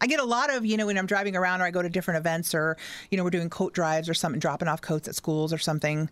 I 0.00 0.06
get 0.08 0.18
a 0.18 0.24
lot 0.24 0.52
of, 0.52 0.66
you 0.66 0.76
know, 0.76 0.86
when 0.86 0.98
I'm 0.98 1.06
driving 1.06 1.36
around 1.36 1.60
or 1.60 1.64
I 1.64 1.70
go 1.70 1.80
to 1.80 1.88
different 1.88 2.18
events 2.18 2.54
or, 2.54 2.76
you 3.10 3.16
know, 3.16 3.24
we're 3.24 3.30
doing 3.30 3.48
coat 3.48 3.72
drives 3.72 4.08
or 4.08 4.14
something, 4.14 4.40
dropping 4.40 4.66
off 4.68 4.82
coats 4.82 5.06
at 5.08 5.14
schools 5.14 5.52
or 5.52 5.58
something. 5.58 6.10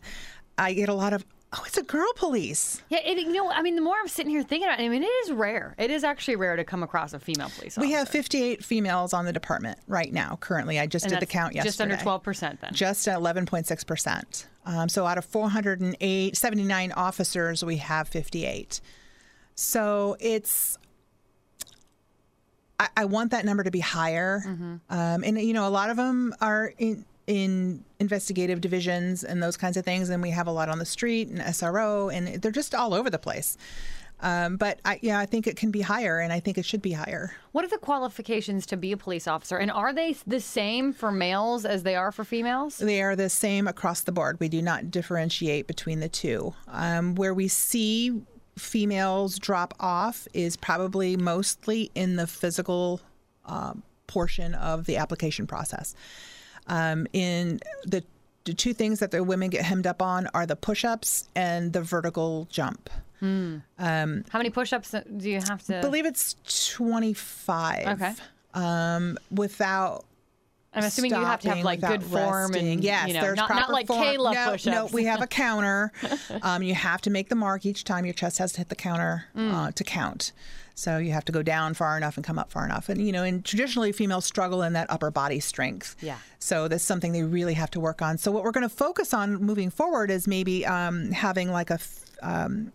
I 0.57 0.73
get 0.73 0.89
a 0.89 0.95
lot 0.95 1.13
of, 1.13 1.27
oh, 1.53 1.63
it's 1.67 1.79
a 1.79 1.83
girl 1.83 2.13
police. 2.15 2.83
Yeah, 2.89 2.99
it, 3.05 3.19
you 3.19 3.33
know, 3.33 3.51
I 3.51 3.63
mean, 3.63 3.75
the 3.75 3.83
more 3.83 3.97
I'm 3.99 4.09
sitting 4.09 4.31
here 4.31 4.43
thinking 4.43 4.69
about 4.69 4.81
it, 4.81 4.85
I 4.85 4.89
mean, 4.89 5.03
it 5.03 5.07
is 5.07 5.33
rare. 5.33 5.75
It 5.79 5.91
is 5.91 6.05
actually 6.05 6.37
rare 6.37 6.57
to 6.57 6.65
come 6.65 6.83
across 6.83 7.13
a 7.13 7.19
female 7.19 7.51
police 7.51 7.77
officer. 7.77 7.81
We 7.81 7.93
have 7.93 8.09
58 8.09 8.65
females 8.65 9.13
on 9.13 9.25
the 9.25 9.33
department 9.33 9.79
right 9.89 10.13
now, 10.13 10.37
currently. 10.41 10.79
I 10.79 10.87
just 10.87 11.07
And 11.07 11.13
did 11.13 11.21
the 11.21 11.27
count 11.27 11.55
yesterday. 11.55 11.95
Just 11.95 12.05
under 12.05 12.21
12% 12.21 12.61
then. 12.61 12.73
Just 12.73 13.07
at 13.09 13.19
11.6%. 13.19 14.45
Um, 14.67 14.89
so 14.89 15.07
out 15.07 15.19
of 15.19 15.25
408, 15.25 16.37
79 16.37 16.93
officers, 16.93 17.65
we 17.65 17.79
have 17.79 18.09
58. 18.09 18.81
So 19.55 20.17
it's, 20.21 20.79
I, 22.97 23.05
want 23.05 23.33
that 23.33 23.45
number 23.45 23.63
to 23.63 23.71
be 23.71 23.81
higher. 23.81 24.43
Um, 24.89 25.25
and, 25.25 25.39
you 25.41 25.53
know, 25.53 25.67
a 25.67 25.71
lot 25.71 25.91
of 25.91 25.97
them 25.97 26.35
are 26.41 26.73
in, 26.79 27.05
in 27.31 27.85
investigative 28.01 28.61
divisions 28.61 29.23
and 29.23 29.41
those 29.41 29.57
kinds 29.57 29.77
of 29.77 29.85
things. 29.85 30.11
And 30.11 30.21
we 30.21 30.31
have 30.31 30.49
a 30.49 30.51
lot 30.51 30.69
on 30.69 30.81
the 30.81 30.85
street 30.85 31.29
and 31.29 31.39
SRO, 31.39 32.13
and 32.13 32.43
they're 32.43 32.51
just 32.51 32.75
all 32.75 32.93
over 32.93 33.09
the 33.09 33.21
place. 33.21 33.57
Um, 34.19 34.57
but 34.57 34.81
I, 34.85 34.99
yeah, 35.01 35.21
I 35.21 35.27
think 35.27 35.47
it 35.47 35.57
can 35.57 35.71
be 35.71 35.81
higher, 35.81 36.19
and 36.19 36.33
I 36.33 36.41
think 36.41 36.59
it 36.59 36.65
should 36.65 36.83
be 36.83 36.91
higher. 36.91 37.33
What 37.53 37.65
are 37.65 37.69
the 37.69 37.79
qualifications 37.79 38.67
to 38.67 38.77
be 38.77 38.91
a 38.91 38.97
police 38.97 39.29
officer? 39.29 39.59
And 39.59 39.71
are 39.71 39.93
they 39.93 40.17
the 40.27 40.41
same 40.41 40.93
for 40.93 41.13
males 41.13 41.65
as 41.65 41.85
they 41.85 41.95
are 41.95 42.11
for 42.11 42.25
females? 42.25 42.79
They 42.79 43.01
are 43.01 43.15
the 43.15 43.31
same 43.31 43.69
across 43.69 44.01
the 44.03 44.13
board. 44.13 44.39
We 44.41 44.49
do 44.49 44.61
not 44.61 44.91
differentiate 44.91 45.69
between 45.69 46.01
the 46.01 46.09
two. 46.09 46.53
Um, 46.67 47.15
where 47.15 47.33
we 47.33 47.47
see 47.47 48.21
females 48.59 49.39
drop 49.39 49.73
off 49.79 50.27
is 50.35 50.57
probably 50.57 51.17
mostly 51.17 51.93
in 51.95 52.17
the 52.17 52.27
physical 52.27 53.01
um, 53.47 53.85
portion 54.09 54.55
of 54.55 54.87
the 54.87 54.97
application 54.97 55.47
process. 55.47 55.95
Um, 56.67 57.07
in 57.13 57.61
the, 57.85 58.05
the 58.45 58.55
two 58.55 58.73
things 58.73 59.01
that 59.01 59.11
the 59.11 59.23
women 59.25 59.51
get 59.51 59.63
hemmed 59.65 59.87
up 59.87 60.01
on 60.03 60.29
are 60.35 60.47
the 60.47 60.57
push 60.57 60.85
ups 60.85 61.29
and 61.35 61.73
the 61.73 61.83
vertical 61.83 62.47
jump. 62.51 62.89
How 64.31 64.39
many 64.39 64.51
push 64.51 64.73
ups 64.73 64.95
do 65.17 65.29
you 65.31 65.41
have 65.41 65.63
to? 65.67 65.79
I 65.79 65.81
believe 65.83 66.07
it's 66.07 66.37
25. 66.75 67.87
Okay. 67.87 68.15
Um, 68.55 69.19
without 69.31 70.05
I'm 70.73 70.85
assuming 70.85 71.11
you 71.13 71.17
have 71.19 71.41
to 71.41 71.51
have 71.55 71.65
like 71.65 71.81
good 71.81 72.03
form 72.03 72.53
resting. 72.53 72.69
and 72.75 72.85
yes, 72.85 73.09
you 73.09 73.15
know, 73.15 73.21
there's 73.23 73.37
not, 73.37 73.49
proper 73.49 73.61
not 73.63 73.71
like 73.73 73.87
form. 73.89 74.03
Kayla 74.05 74.35
no, 74.35 74.51
push 74.53 74.67
No, 74.67 74.87
we 74.93 75.05
have 75.05 75.21
a 75.21 75.27
counter. 75.27 75.93
um, 76.43 76.63
you 76.63 76.75
have 76.75 77.01
to 77.03 77.11
make 77.11 77.29
the 77.29 77.35
mark 77.35 77.67
each 77.67 77.83
time 77.85 78.05
your 78.05 78.15
chest 78.15 78.39
has 78.39 78.53
to 78.53 78.59
hit 78.59 78.69
the 78.69 78.77
counter 78.77 79.25
Mm. 79.37 79.53
uh, 79.53 79.71
to 79.73 79.85
count. 79.85 80.33
So 80.77 80.97
you 80.99 81.11
have 81.13 81.25
to 81.27 81.33
go 81.33 81.43
down 81.43 81.75
far 81.75 81.97
enough 81.97 82.17
and 82.17 82.25
come 82.25 82.39
up 82.39 82.51
far 82.51 82.65
enough. 82.65 82.89
And 82.89 83.05
you 83.05 83.13
know, 83.13 83.23
and 83.25 83.45
traditionally 83.45 83.93
females 83.93 84.25
struggle 84.25 84.63
in 84.63 84.73
that 84.75 84.89
upper 84.91 85.11
body 85.11 85.41
strength. 85.41 85.97
Yeah. 86.01 86.19
So 86.39 86.69
that's 86.69 86.85
something 86.85 87.13
they 87.13 87.25
really 87.25 87.55
have 87.55 87.71
to 87.73 87.81
work 87.81 88.01
on. 88.01 88.17
So 88.17 88.31
what 88.31 88.45
we're 88.45 88.53
going 88.53 88.69
to 88.69 88.75
focus 88.75 89.13
on 89.13 89.43
moving 89.43 89.71
forward 89.71 90.11
is 90.11 90.27
maybe 90.29 90.65
um, 90.67 91.11
having 91.13 91.51
like 91.51 91.71
a. 91.71 91.79
Um, 92.23 92.73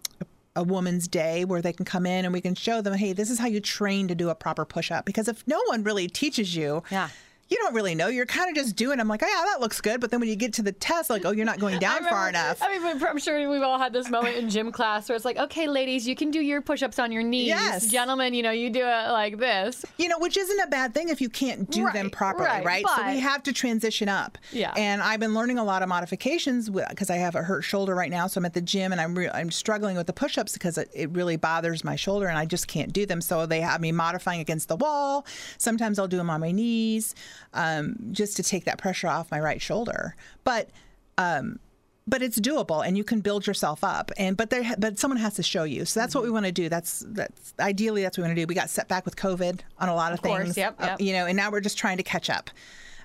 a 0.57 0.63
woman's 0.63 1.05
day 1.09 1.43
where 1.43 1.61
they 1.61 1.73
can 1.73 1.83
come 1.83 2.05
in 2.05 2.23
and 2.23 2.33
we 2.33 2.39
can 2.39 2.55
show 2.55 2.79
them, 2.79 2.93
hey, 2.93 3.11
this 3.11 3.29
is 3.29 3.37
how 3.37 3.45
you 3.45 3.59
train 3.59 4.07
to 4.07 4.15
do 4.15 4.29
a 4.29 4.35
proper 4.35 4.63
push 4.63 4.89
up. 4.89 5.03
Because 5.03 5.27
if 5.27 5.45
no 5.45 5.59
one 5.67 5.83
really 5.83 6.07
teaches 6.07 6.55
you, 6.55 6.81
Yeah. 6.89 7.09
You 7.47 7.57
don't 7.57 7.75
really 7.75 7.93
know. 7.93 8.07
You're 8.07 8.25
kind 8.25 8.49
of 8.49 8.55
just 8.55 8.75
doing. 8.75 8.99
I'm 8.99 9.07
like, 9.07 9.21
oh 9.23 9.27
yeah, 9.27 9.43
that 9.51 9.61
looks 9.61 9.79
good. 9.79 10.01
But 10.01 10.09
then 10.09 10.19
when 10.19 10.29
you 10.29 10.35
get 10.35 10.53
to 10.53 10.63
the 10.63 10.71
test, 10.71 11.11
like, 11.11 11.25
oh, 11.25 11.31
you're 11.31 11.45
not 11.45 11.59
going 11.59 11.77
down 11.77 12.03
far 12.05 12.27
enough. 12.27 12.59
I 12.61 12.77
mean, 12.77 13.03
I'm 13.03 13.19
sure 13.19 13.49
we've 13.49 13.61
all 13.61 13.77
had 13.77 13.93
this 13.93 14.09
moment 14.09 14.37
in 14.37 14.49
gym 14.49 14.71
class 14.71 15.07
where 15.07 15.15
it's 15.15 15.25
like, 15.25 15.37
okay, 15.37 15.67
ladies, 15.67 16.07
you 16.07 16.15
can 16.15 16.31
do 16.31 16.39
your 16.41 16.61
push-ups 16.61 16.97
on 16.97 17.11
your 17.11 17.21
knees. 17.21 17.47
Yes. 17.47 17.91
Gentlemen, 17.91 18.33
you 18.33 18.41
know, 18.41 18.51
you 18.51 18.71
do 18.71 18.81
it 18.81 19.11
like 19.11 19.37
this. 19.37 19.85
You 19.97 20.09
know, 20.09 20.17
which 20.17 20.37
isn't 20.37 20.59
a 20.59 20.67
bad 20.67 20.93
thing 20.93 21.09
if 21.09 21.21
you 21.21 21.29
can't 21.29 21.69
do 21.69 21.89
them 21.91 22.09
properly, 22.09 22.45
right, 22.47 22.65
right? 22.65 22.85
so 22.87 23.07
we 23.07 23.19
have 23.19 23.43
to 23.43 23.53
transition 23.53 24.09
up. 24.09 24.37
Yeah. 24.51 24.73
And 24.75 25.03
I've 25.03 25.19
been 25.19 25.35
learning 25.35 25.59
a 25.59 25.63
lot 25.63 25.83
of 25.83 25.89
modifications 25.89 26.69
because 26.69 27.11
I 27.11 27.17
have 27.17 27.35
a 27.35 27.43
hurt 27.43 27.61
shoulder 27.61 27.93
right 27.93 28.09
now. 28.09 28.25
So 28.25 28.39
I'm 28.39 28.45
at 28.45 28.53
the 28.53 28.61
gym 28.61 28.91
and 28.91 28.99
I'm 28.99 29.15
re- 29.15 29.29
I'm 29.29 29.51
struggling 29.51 29.97
with 29.97 30.07
the 30.07 30.13
push-ups 30.13 30.53
because 30.53 30.79
it, 30.79 30.89
it 30.93 31.11
really 31.11 31.37
bothers 31.37 31.83
my 31.83 31.95
shoulder 31.95 32.27
and 32.27 32.39
I 32.39 32.45
just 32.45 32.67
can't 32.67 32.91
do 32.91 33.05
them. 33.05 33.21
So 33.21 33.45
they 33.45 33.61
have 33.61 33.81
me 33.81 33.91
modifying 33.91 34.41
against 34.41 34.67
the 34.67 34.75
wall. 34.77 35.27
Sometimes 35.59 35.99
I'll 35.99 36.07
do 36.07 36.17
them 36.17 36.29
on 36.31 36.41
my 36.41 36.51
knees, 36.51 37.13
um, 37.53 37.95
just 38.11 38.35
to 38.37 38.43
take 38.43 38.65
that 38.65 38.77
pressure 38.77 39.07
off 39.07 39.31
my 39.31 39.39
right 39.39 39.61
shoulder. 39.61 40.15
But 40.43 40.69
um, 41.17 41.59
but 42.07 42.21
it's 42.21 42.39
doable 42.39 42.85
and 42.85 42.97
you 42.97 43.03
can 43.03 43.19
build 43.19 43.47
yourself 43.47 43.83
up 43.83 44.11
and 44.17 44.37
but 44.37 44.49
there 44.49 44.63
but 44.77 44.99
someone 44.99 45.17
has 45.17 45.35
to 45.35 45.43
show 45.43 45.63
you. 45.63 45.85
So 45.85 45.99
that's 45.99 46.13
what 46.13 46.23
we 46.23 46.29
want 46.29 46.45
to 46.45 46.51
do. 46.51 46.69
That's 46.69 47.03
that's 47.07 47.53
ideally 47.59 48.03
that's 48.03 48.17
what 48.17 48.23
we 48.23 48.27
want 48.27 48.37
to 48.37 48.41
do. 48.43 48.47
We 48.47 48.55
got 48.55 48.69
set 48.69 48.87
back 48.87 49.05
with 49.05 49.15
covid 49.15 49.61
on 49.79 49.89
a 49.89 49.95
lot 49.95 50.13
of, 50.13 50.21
course, 50.21 50.43
things 50.43 50.57
yep, 50.57 50.75
uh, 50.79 50.97
you 50.99 51.13
know 51.13 51.25
and 51.25 51.35
now 51.35 51.51
we're 51.51 51.61
just 51.61 51.77
trying 51.77 51.97
to 51.97 52.03
catch 52.03 52.29
up. 52.29 52.49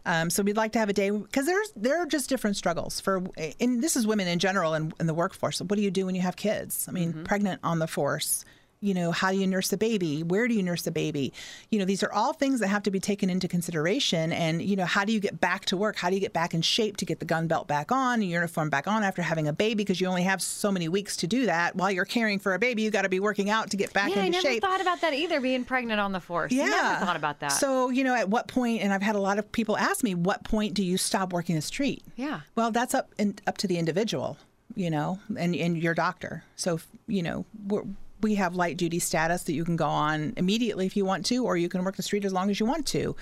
Um, 0.07 0.31
so 0.31 0.43
we'd 0.43 0.57
like 0.57 0.73
to 0.73 0.79
have 0.79 0.89
a 0.89 0.95
day 0.95 1.11
because 1.11 1.47
there's 1.47 1.73
there 1.77 1.99
are 1.99 2.07
just 2.07 2.29
different 2.29 2.57
struggles 2.57 3.01
for 3.01 3.23
and 3.59 3.83
this 3.83 3.97
is 3.97 4.07
women 4.07 4.29
in 4.29 4.39
general 4.39 4.75
in, 4.75 4.93
in 5.01 5.07
the 5.07 5.15
workforce. 5.15 5.61
What 5.61 5.77
do 5.77 5.83
you 5.83 5.91
do 5.91 6.07
when 6.07 6.15
you 6.15 6.23
have 6.23 6.37
kids? 6.37 6.87
I 6.89 6.93
mean 6.93 7.25
pregnant 7.25 7.61
on 7.63 7.79
the 7.79 7.87
force 7.87 8.45
you 8.83 8.95
know 8.95 9.13
how 9.13 9.31
do 9.31 9.37
you 9.37 9.47
nurse 9.47 9.73
a 9.73 9.77
baby 9.77 10.23
where 10.23 10.49
do 10.49 10.55
you 10.55 10.63
nurse 10.63 10.87
a 10.87 10.91
baby 10.91 11.33
you 11.71 11.79
know 11.79 11.85
these 11.85 12.03
are 12.03 12.11
all 12.13 12.33
things 12.33 12.61
that 12.61 12.69
have 12.69 12.83
to 12.83 12.91
be 12.91 12.99
taken 12.99 13.29
into 13.29 13.47
consideration 13.47 14.33
and 14.33 14.63
you 14.63 14.75
know 14.75 14.87
how 14.87 15.05
do 15.05 15.13
you 15.13 15.21
get 15.21 15.39
back 15.41 15.65
to 15.67 15.77
work 15.77 15.97
how 15.97 16.09
do 16.09 16.15
you 16.15 16.21
get 16.21 16.33
back 16.33 16.55
in 16.55 16.63
shape 16.63 16.97
to 16.97 17.05
get 17.05 17.19
the 17.19 17.25
gun 17.27 17.47
belt 17.47 17.69
back 17.69 17.93
on 17.93 18.23
your 18.23 18.41
uniform 18.41 18.71
back 18.71 18.87
on 18.89 19.03
after 19.03 19.21
having 19.23 19.47
a 19.47 19.53
baby 19.53 19.75
because 19.75 20.01
you 20.01 20.07
only 20.07 20.23
have 20.23 20.41
so 20.41 20.73
many 20.73 20.89
weeks 20.89 21.17
to 21.17 21.27
do 21.27 21.45
that 21.47 21.77
while 21.77 21.91
you're 21.91 22.05
caring 22.07 22.39
for 22.39 22.55
a 22.55 22.59
baby 22.59 22.81
you 22.83 22.91
got 22.91 23.03
to 23.03 23.09
be 23.11 23.21
working 23.21 23.51
out 23.51 23.71
to 23.71 23.77
get 23.77 23.93
back 23.93 24.09
Yeah, 24.11 24.23
I 24.23 24.27
into 24.27 24.39
never 24.39 24.49
shape 24.49 24.63
thought 24.63 24.81
about 24.81 25.01
that 25.03 25.13
either, 25.13 25.41
being 25.41 25.65
pregnant 25.65 26.01
on 26.01 26.13
the 26.13 26.21
force. 26.21 26.51
yeah. 26.53 26.65
Never 26.65 27.05
thought 27.05 27.17
about 27.17 27.41
that. 27.41 27.53
So, 27.53 27.91
you 27.91 28.03
know, 28.05 28.15
at 28.15 28.29
what 28.31 28.49
point, 28.49 28.83
and 28.83 28.93
I've 28.93 29.03
had 29.03 29.15
a 29.15 29.21
lot 29.21 29.39
of 29.39 29.51
people 29.53 29.77
ask 29.77 30.03
me, 30.03 30.15
what 30.15 30.43
point 30.45 30.75
do 30.75 30.83
you 30.83 30.97
stop 30.97 31.33
working 31.33 31.55
the 31.55 31.63
street? 31.63 32.03
Yeah. 32.17 32.41
Well, 32.55 32.71
that's 32.71 32.95
up 32.95 33.11
in, 33.19 33.37
up 33.47 33.59
to 33.59 33.67
the 33.67 33.77
individual, 33.79 34.39
you 34.75 34.91
know, 34.91 35.19
and, 35.39 35.55
and 35.55 35.77
your 35.77 35.95
doctor. 35.95 36.45
So, 36.57 36.81
you 37.07 37.23
know, 37.23 37.45
we're, 37.67 37.83
we 38.23 38.37
have 38.37 38.55
light 38.55 38.77
duty 38.77 38.99
status 38.99 39.43
that 39.45 39.53
you 39.53 39.65
can 39.65 39.77
go 39.77 39.87
on 39.87 40.35
immediately 40.37 40.87
if 40.87 40.97
you 40.97 41.05
want 41.05 41.27
to, 41.27 41.45
or 41.45 41.57
you 41.57 41.69
can 41.69 41.85
work 41.85 41.97
the 41.97 42.03
street 42.03 42.25
as 42.25 42.33
long 42.33 42.51
as 42.51 42.61
you 42.61 42.67
want 42.67 42.87
to. 42.89 43.17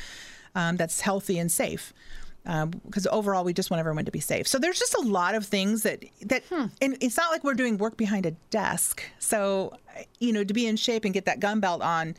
Um, 0.54 0.76
that's 0.76 1.00
healthy 1.00 1.38
and 1.38 1.50
safe. 1.50 1.92
Because 2.84 3.06
overall, 3.08 3.44
we 3.44 3.52
just 3.52 3.70
want 3.70 3.80
everyone 3.80 4.06
to 4.06 4.10
be 4.10 4.20
safe. 4.20 4.48
So 4.48 4.58
there's 4.58 4.78
just 4.78 4.94
a 4.94 5.02
lot 5.02 5.34
of 5.34 5.44
things 5.44 5.82
that 5.82 6.02
that, 6.22 6.44
and 6.50 6.96
it's 7.00 7.16
not 7.16 7.30
like 7.30 7.44
we're 7.44 7.52
doing 7.52 7.76
work 7.76 7.98
behind 7.98 8.24
a 8.24 8.30
desk. 8.48 9.02
So, 9.18 9.76
you 10.18 10.32
know, 10.32 10.44
to 10.44 10.54
be 10.54 10.66
in 10.66 10.76
shape 10.76 11.04
and 11.04 11.12
get 11.12 11.26
that 11.26 11.40
gun 11.40 11.60
belt 11.60 11.82
on, 11.82 12.16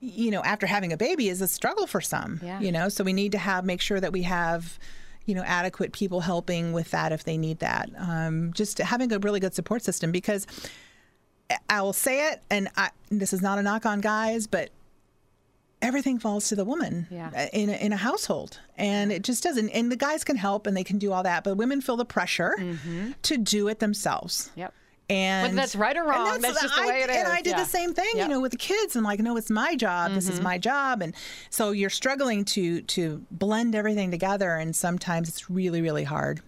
you 0.00 0.30
know, 0.30 0.42
after 0.42 0.66
having 0.66 0.92
a 0.92 0.98
baby 0.98 1.30
is 1.30 1.40
a 1.40 1.48
struggle 1.48 1.86
for 1.86 2.02
some. 2.02 2.40
Yeah. 2.42 2.60
You 2.60 2.72
know, 2.72 2.90
so 2.90 3.04
we 3.04 3.14
need 3.14 3.32
to 3.32 3.38
have 3.38 3.64
make 3.64 3.80
sure 3.80 4.00
that 4.00 4.12
we 4.12 4.22
have, 4.24 4.78
you 5.24 5.34
know, 5.34 5.44
adequate 5.46 5.92
people 5.92 6.20
helping 6.20 6.74
with 6.74 6.90
that 6.90 7.12
if 7.12 7.24
they 7.24 7.38
need 7.38 7.60
that. 7.60 7.88
Um, 7.96 8.52
just 8.52 8.76
having 8.76 9.10
a 9.12 9.18
really 9.18 9.40
good 9.40 9.54
support 9.54 9.82
system 9.82 10.12
because 10.12 10.46
I 11.68 11.82
will 11.82 11.92
say 11.92 12.30
it, 12.32 12.42
and 12.50 12.68
I, 12.76 12.90
this 13.10 13.32
is 13.32 13.42
not 13.42 13.58
a 13.58 13.62
knock 13.62 13.86
on 13.86 14.00
guys, 14.00 14.46
but 14.46 14.70
everything 15.82 16.18
falls 16.18 16.48
to 16.48 16.56
the 16.56 16.64
woman 16.64 17.06
Yeah. 17.10 17.30
uh, 17.36 17.46
in 17.52 17.68
a, 17.68 17.72
in 17.74 17.92
a 17.92 17.96
household, 17.96 18.58
and 18.76 19.12
it 19.12 19.22
just 19.22 19.42
doesn't. 19.42 19.68
And 19.70 19.92
the 19.92 19.96
guys 19.96 20.24
can 20.24 20.36
help 20.36 20.66
and 20.66 20.76
they 20.76 20.84
can 20.84 20.98
do 20.98 21.12
all 21.12 21.22
that, 21.22 21.44
but 21.44 21.56
women 21.56 21.80
feel 21.80 21.96
the 21.96 22.04
pressure 22.04 22.54
to 23.22 23.36
do 23.38 23.68
it 23.68 23.80
themselves. 23.80 24.50
Yep. 24.56 24.72
And 25.10 25.42
Whether 25.48 25.56
that's 25.56 25.76
right 25.76 25.94
or 25.94 26.04
wrong, 26.04 26.40
that's 26.40 26.62
just 26.62 26.74
the 26.74 26.82
I- 26.82 26.86
way 26.86 27.00
it 27.02 27.10
And. 27.10 27.28
I 27.28 27.42
did 27.42 27.50
Yeah. 27.50 27.58
the 27.64 27.68
same 27.68 27.92
thing, 27.92 28.08
Yep. 28.14 28.26
you 28.26 28.34
know, 28.34 28.40
with 28.40 28.52
the 28.52 28.56
kids. 28.58 28.96
I'm 28.96 29.04
like, 29.04 29.20
no, 29.20 29.36
it's 29.36 29.50
my 29.50 29.76
job. 29.76 30.14
This 30.14 30.30
is 30.30 30.40
my 30.40 30.56
job, 30.56 31.02
and 31.02 31.14
so 31.50 31.72
you're 31.72 31.90
struggling 31.90 32.46
to 32.46 32.80
to 32.80 33.22
blend 33.30 33.74
everything 33.74 34.10
together, 34.10 34.54
and 34.56 34.74
sometimes 34.74 35.28
it's 35.28 35.50
really 35.50 35.82
really 35.82 36.04
hard. 36.04 36.40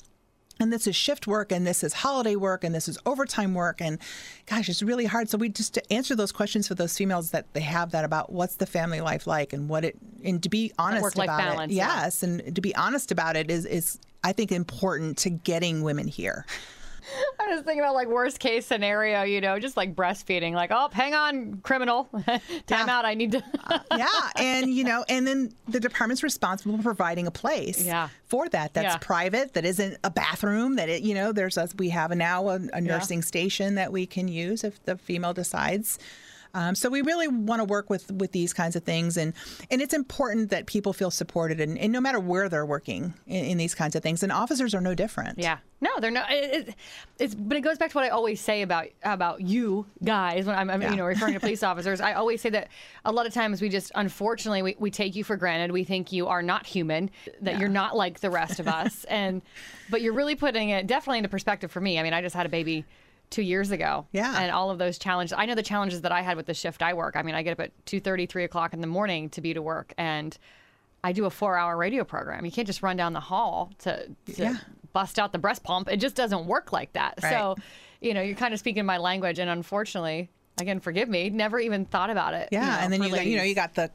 And 0.58 0.72
this 0.72 0.86
is 0.86 0.96
shift 0.96 1.26
work, 1.26 1.52
and 1.52 1.66
this 1.66 1.84
is 1.84 1.92
holiday 1.92 2.34
work, 2.34 2.64
and 2.64 2.74
this 2.74 2.88
is 2.88 2.98
overtime 3.04 3.52
work, 3.52 3.80
and 3.80 3.98
gosh, 4.46 4.70
it's 4.70 4.82
really 4.82 5.04
hard. 5.04 5.28
So 5.28 5.36
we 5.36 5.50
just 5.50 5.74
to 5.74 5.92
answer 5.92 6.14
those 6.14 6.32
questions 6.32 6.66
for 6.66 6.74
those 6.74 6.96
females 6.96 7.30
that 7.32 7.52
they 7.52 7.60
have 7.60 7.90
that 7.90 8.04
about 8.06 8.32
what's 8.32 8.56
the 8.56 8.66
family 8.66 9.02
life 9.02 9.26
like, 9.26 9.52
and 9.52 9.68
what 9.68 9.84
it, 9.84 9.96
and 10.24 10.42
to 10.42 10.48
be 10.48 10.72
honest 10.78 11.14
about 11.14 11.26
balance, 11.26 11.72
it. 11.72 11.76
yeah. 11.76 12.04
Yes, 12.04 12.22
and 12.22 12.54
to 12.54 12.60
be 12.62 12.74
honest 12.74 13.12
about 13.12 13.36
it 13.36 13.50
is 13.50 13.66
is 13.66 13.98
I 14.24 14.32
think 14.32 14.50
important 14.50 15.18
to 15.18 15.30
getting 15.30 15.82
women 15.82 16.08
here. 16.08 16.46
I'm 17.40 17.50
just 17.50 17.64
thinking 17.64 17.80
about 17.80 17.94
like 17.94 18.08
worst 18.08 18.38
case 18.40 18.66
scenario, 18.66 19.22
you 19.22 19.40
know, 19.40 19.58
just 19.58 19.76
like 19.76 19.94
breastfeeding. 19.94 20.52
Like, 20.52 20.70
oh, 20.72 20.88
hang 20.92 21.14
on, 21.14 21.60
criminal, 21.62 22.08
time 22.66 22.88
out. 22.88 23.04
I 23.04 23.14
need 23.14 23.32
to. 23.32 23.42
Uh, 23.64 23.78
yeah 23.96 24.06
and 24.36 24.72
you 24.72 24.84
know 24.84 25.04
and 25.08 25.26
then 25.26 25.52
the 25.68 25.80
department's 25.80 26.22
responsible 26.22 26.76
for 26.76 26.82
providing 26.82 27.26
a 27.26 27.30
place 27.30 27.82
Yeah. 27.84 28.08
for 28.24 28.48
that 28.50 28.74
that's 28.74 28.94
Yeah. 28.94 28.98
private 28.98 29.54
that 29.54 29.64
isn't 29.64 29.98
a 30.04 30.10
bathroom 30.10 30.76
that 30.76 30.88
it 30.88 31.02
you 31.02 31.14
know 31.14 31.32
there's 31.32 31.56
us. 31.58 31.74
we 31.78 31.88
have 31.90 32.10
now 32.16 32.48
a, 32.48 32.60
a 32.72 32.80
nursing 32.80 33.22
station 33.22 33.74
that 33.76 33.92
we 33.92 34.06
can 34.06 34.28
use 34.28 34.64
if 34.64 34.82
the 34.84 34.96
female 34.98 35.32
decides 35.32 35.98
Um, 36.56 36.74
so 36.74 36.88
we 36.88 37.02
really 37.02 37.28
want 37.28 37.60
to 37.60 37.64
work 37.64 37.90
with 37.90 38.10
with 38.12 38.32
these 38.32 38.54
kinds 38.54 38.76
of 38.76 38.82
things, 38.82 39.18
and 39.18 39.34
and 39.70 39.82
it's 39.82 39.92
important 39.92 40.48
that 40.48 40.64
people 40.64 40.94
feel 40.94 41.10
supported, 41.10 41.60
and, 41.60 41.76
and 41.78 41.92
no 41.92 42.00
matter 42.00 42.18
where 42.18 42.48
they're 42.48 42.64
working 42.64 43.12
in, 43.26 43.44
in, 43.44 43.58
these 43.58 43.74
kinds 43.74 43.94
of 43.94 44.02
things, 44.02 44.22
and 44.22 44.32
officers 44.32 44.74
are 44.74 44.80
no 44.80 44.94
different. 44.94 45.38
Yeah, 45.38 45.58
no, 45.82 45.90
they're 46.00 46.10
not. 46.10 46.30
It, 46.30 46.68
it, 46.68 46.74
it's 47.18 47.34
but 47.34 47.58
it 47.58 47.60
goes 47.60 47.76
back 47.76 47.90
to 47.90 47.98
what 47.98 48.04
I 48.04 48.08
always 48.08 48.40
say 48.40 48.62
about 48.62 48.86
about 49.02 49.42
you 49.42 49.84
guys 50.02 50.46
when 50.46 50.56
I'm, 50.56 50.70
I'm 50.70 50.80
yeah. 50.80 50.92
you 50.92 50.96
know 50.96 51.04
referring 51.04 51.34
to 51.34 51.40
police 51.46 51.62
officers. 51.62 52.00
I 52.00 52.14
always 52.14 52.40
say 52.40 52.48
that 52.48 52.68
a 53.04 53.12
lot 53.12 53.26
of 53.26 53.34
times 53.34 53.60
we 53.60 53.68
just 53.68 53.92
unfortunately 53.94 54.62
we, 54.62 54.76
we 54.78 54.90
take 54.90 55.14
you 55.14 55.24
for 55.24 55.36
granted. 55.36 55.72
We 55.72 55.84
think 55.84 56.10
you 56.10 56.26
are 56.26 56.42
not 56.42 56.64
human, 56.64 57.10
that 57.42 57.54
yeah. 57.54 57.60
you're 57.60 57.68
not 57.68 57.94
like 57.94 58.20
the 58.20 58.30
rest 58.30 58.60
of 58.60 58.66
us, 58.66 59.04
and 59.10 59.42
but 59.90 60.00
you're 60.00 60.14
really 60.14 60.36
putting 60.36 60.70
it 60.70 60.86
definitely 60.86 61.18
into 61.18 61.28
perspective 61.28 61.70
for 61.70 61.82
me. 61.82 61.98
I 61.98 62.02
mean, 62.02 62.14
I 62.14 62.22
just 62.22 62.34
had 62.34 62.46
a 62.46 62.50
baby 62.50 62.86
two 63.30 63.42
years 63.42 63.70
ago. 63.70 64.06
Yeah. 64.12 64.34
And 64.40 64.50
all 64.50 64.70
of 64.70 64.78
those 64.78 64.98
challenges. 64.98 65.34
I 65.36 65.46
know 65.46 65.54
the 65.54 65.62
challenges 65.62 66.02
that 66.02 66.12
I 66.12 66.22
had 66.22 66.36
with 66.36 66.46
the 66.46 66.54
shift 66.54 66.82
I 66.82 66.94
work. 66.94 67.16
I 67.16 67.22
mean, 67.22 67.34
I 67.34 67.42
get 67.42 67.52
up 67.52 67.60
at 67.60 67.86
2.30, 67.86 68.28
3 68.28 68.44
o'clock 68.44 68.72
in 68.72 68.80
the 68.80 68.86
morning 68.86 69.28
to 69.30 69.40
be 69.40 69.54
to 69.54 69.62
work. 69.62 69.92
And 69.98 70.36
I 71.02 71.12
do 71.12 71.24
a 71.24 71.30
four 71.30 71.56
hour 71.56 71.76
radio 71.76 72.04
program. 72.04 72.44
You 72.44 72.50
can't 72.50 72.66
just 72.66 72.82
run 72.82 72.96
down 72.96 73.12
the 73.12 73.20
hall 73.20 73.72
to, 73.80 74.06
to 74.06 74.14
yeah. 74.42 74.56
bust 74.92 75.18
out 75.18 75.32
the 75.32 75.38
breast 75.38 75.62
pump. 75.62 75.88
It 75.90 75.98
just 75.98 76.16
doesn't 76.16 76.46
work 76.46 76.72
like 76.72 76.92
that. 76.94 77.18
Right. 77.22 77.30
So, 77.30 77.56
you 78.00 78.14
know, 78.14 78.22
you're 78.22 78.36
kind 78.36 78.52
of 78.52 78.60
speaking 78.60 78.84
my 78.84 78.98
language. 78.98 79.38
And 79.38 79.48
unfortunately, 79.48 80.30
again, 80.60 80.80
forgive 80.80 81.08
me, 81.08 81.30
never 81.30 81.58
even 81.58 81.84
thought 81.84 82.10
about 82.10 82.34
it. 82.34 82.48
Yeah. 82.50 82.60
You 82.60 82.66
know, 82.66 82.78
and 82.78 82.92
then 82.92 83.02
you 83.02 83.10
got, 83.14 83.26
you 83.26 83.36
know, 83.36 83.42
you 83.42 83.54
got 83.54 83.74
the 83.74 83.90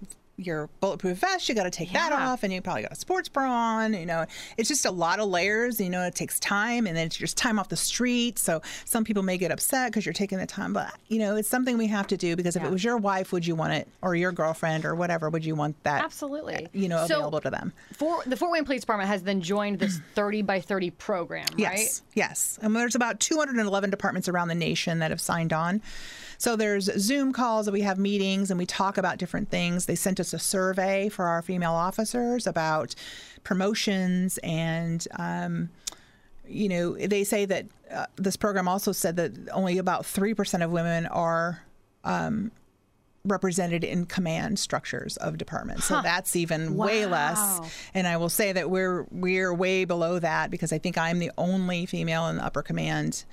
your 0.46 0.70
bulletproof 0.80 1.20
vest, 1.20 1.48
you 1.50 1.56
got 1.56 1.64
to 1.64 1.70
take 1.70 1.92
yeah. 1.94 2.10
that 2.10 2.20
off, 2.20 2.44
and 2.44 2.52
you 2.52 2.62
probably 2.62 2.84
got 2.84 2.92
a 2.92 2.96
sports 2.96 3.30
bra 3.30 3.50
on. 3.50 3.94
You 3.94 4.06
know, 4.06 4.26
it's 4.58 4.70
just 4.70 4.86
a 4.86 4.92
lot 4.92 5.20
of 5.20 5.30
layers. 5.30 5.80
You 5.80 5.90
know, 5.90 6.04
it 6.04 6.16
takes 6.16 6.40
time, 6.40 6.88
and 6.88 6.96
then 6.96 7.08
it's 7.08 7.16
just 7.16 7.38
time 7.38 7.60
off 7.60 7.70
the 7.70 7.78
street. 7.78 8.40
So 8.40 8.62
some 8.86 9.04
people 9.04 9.24
may 9.24 9.38
get 9.38 9.52
upset 9.52 9.92
because 9.92 10.06
you're 10.06 10.14
taking 10.14 10.38
the 10.38 10.46
time, 10.46 10.74
but 10.74 10.94
you 11.08 11.20
know, 11.20 11.36
it's 11.36 11.48
something 11.48 11.78
we 11.78 11.88
have 11.88 12.08
to 12.08 12.18
do 12.18 12.36
because 12.36 12.56
if 12.56 12.62
yeah. 12.62 12.70
it 12.70 12.72
was 12.72 12.84
your 12.84 12.98
wife, 12.98 13.32
would 13.32 13.46
you 13.46 13.56
want 13.56 13.74
it, 13.74 13.88
or 14.02 14.16
your 14.16 14.32
girlfriend, 14.32 14.86
or 14.86 14.96
whatever, 14.96 15.30
would 15.30 15.46
you 15.46 15.56
want 15.56 15.82
that? 15.84 16.04
Absolutely. 16.04 16.68
You 16.74 16.90
know, 16.90 17.06
so 17.08 17.16
available 17.16 17.42
to 17.42 17.50
them. 17.50 17.74
For 17.94 18.24
the 18.26 18.38
Fort 18.38 18.52
Wayne 18.52 18.66
Police 18.66 18.82
Department 18.82 19.10
has 19.10 19.24
then 19.24 19.42
joined 19.42 19.80
this 19.80 20.00
30 20.16 20.42
by 20.44 20.60
30 20.60 20.92
program, 20.92 21.46
right? 21.52 21.60
Yes, 21.60 22.02
yes. 22.14 22.60
And 22.62 22.76
there's 22.76 22.96
about 22.96 23.20
211 23.20 23.90
departments 23.90 24.28
around 24.28 24.48
the 24.48 24.56
nation 24.56 25.00
that 25.00 25.12
have 25.12 25.22
signed 25.22 25.54
on. 25.54 25.82
So 26.42 26.56
there's 26.56 26.86
Zoom 27.00 27.34
calls 27.34 27.68
and 27.68 27.74
we 27.74 27.82
have 27.82 28.00
meetings 28.00 28.50
and 28.50 28.58
we 28.58 28.66
talk 28.66 28.98
about 28.98 29.20
different 29.20 29.52
things. 29.52 29.86
They 29.86 29.94
sent 29.94 30.20
us 30.20 30.31
a 30.34 30.40
survey 30.40 31.10
for 31.10 31.26
our 31.26 31.42
female 31.42 31.74
officers 31.74 32.48
about 32.48 32.96
promotions 33.44 34.38
and. 34.44 35.08
Um, 35.18 35.70
you 36.48 36.68
know, 36.68 36.96
they 36.96 37.24
say 37.24 37.46
that 37.46 37.66
uh, 37.90 38.08
this 38.18 38.36
program 38.36 38.68
also 38.68 38.92
said 38.92 39.16
that 39.16 39.32
only 39.54 39.78
about 39.78 40.04
3% 40.04 40.62
of 40.62 40.70
women 40.70 41.06
are 41.06 41.64
um, 42.04 42.52
represented 43.24 43.84
in 43.84 44.06
command 44.06 44.58
structures 44.60 45.18
of 45.18 45.38
departments. 45.38 45.86
So 45.86 46.02
that's 46.02 46.36
even 46.36 46.76
wow. 46.76 46.88
way 46.88 47.06
less. 47.06 47.60
And 47.94 48.08
I 48.08 48.18
will 48.18 48.30
say 48.30 48.52
that 48.52 48.70
we're 48.70 49.06
we're 49.12 49.54
way 49.54 49.86
below 49.86 50.20
that 50.20 50.50
because 50.50 50.74
I 50.74 50.78
think 50.78 50.98
I'm 50.98 51.20
the 51.20 51.32
only 51.38 51.86
female 51.86 52.28
in 52.28 52.38
the 52.38 52.46
upper 52.46 52.64
command 52.64 53.26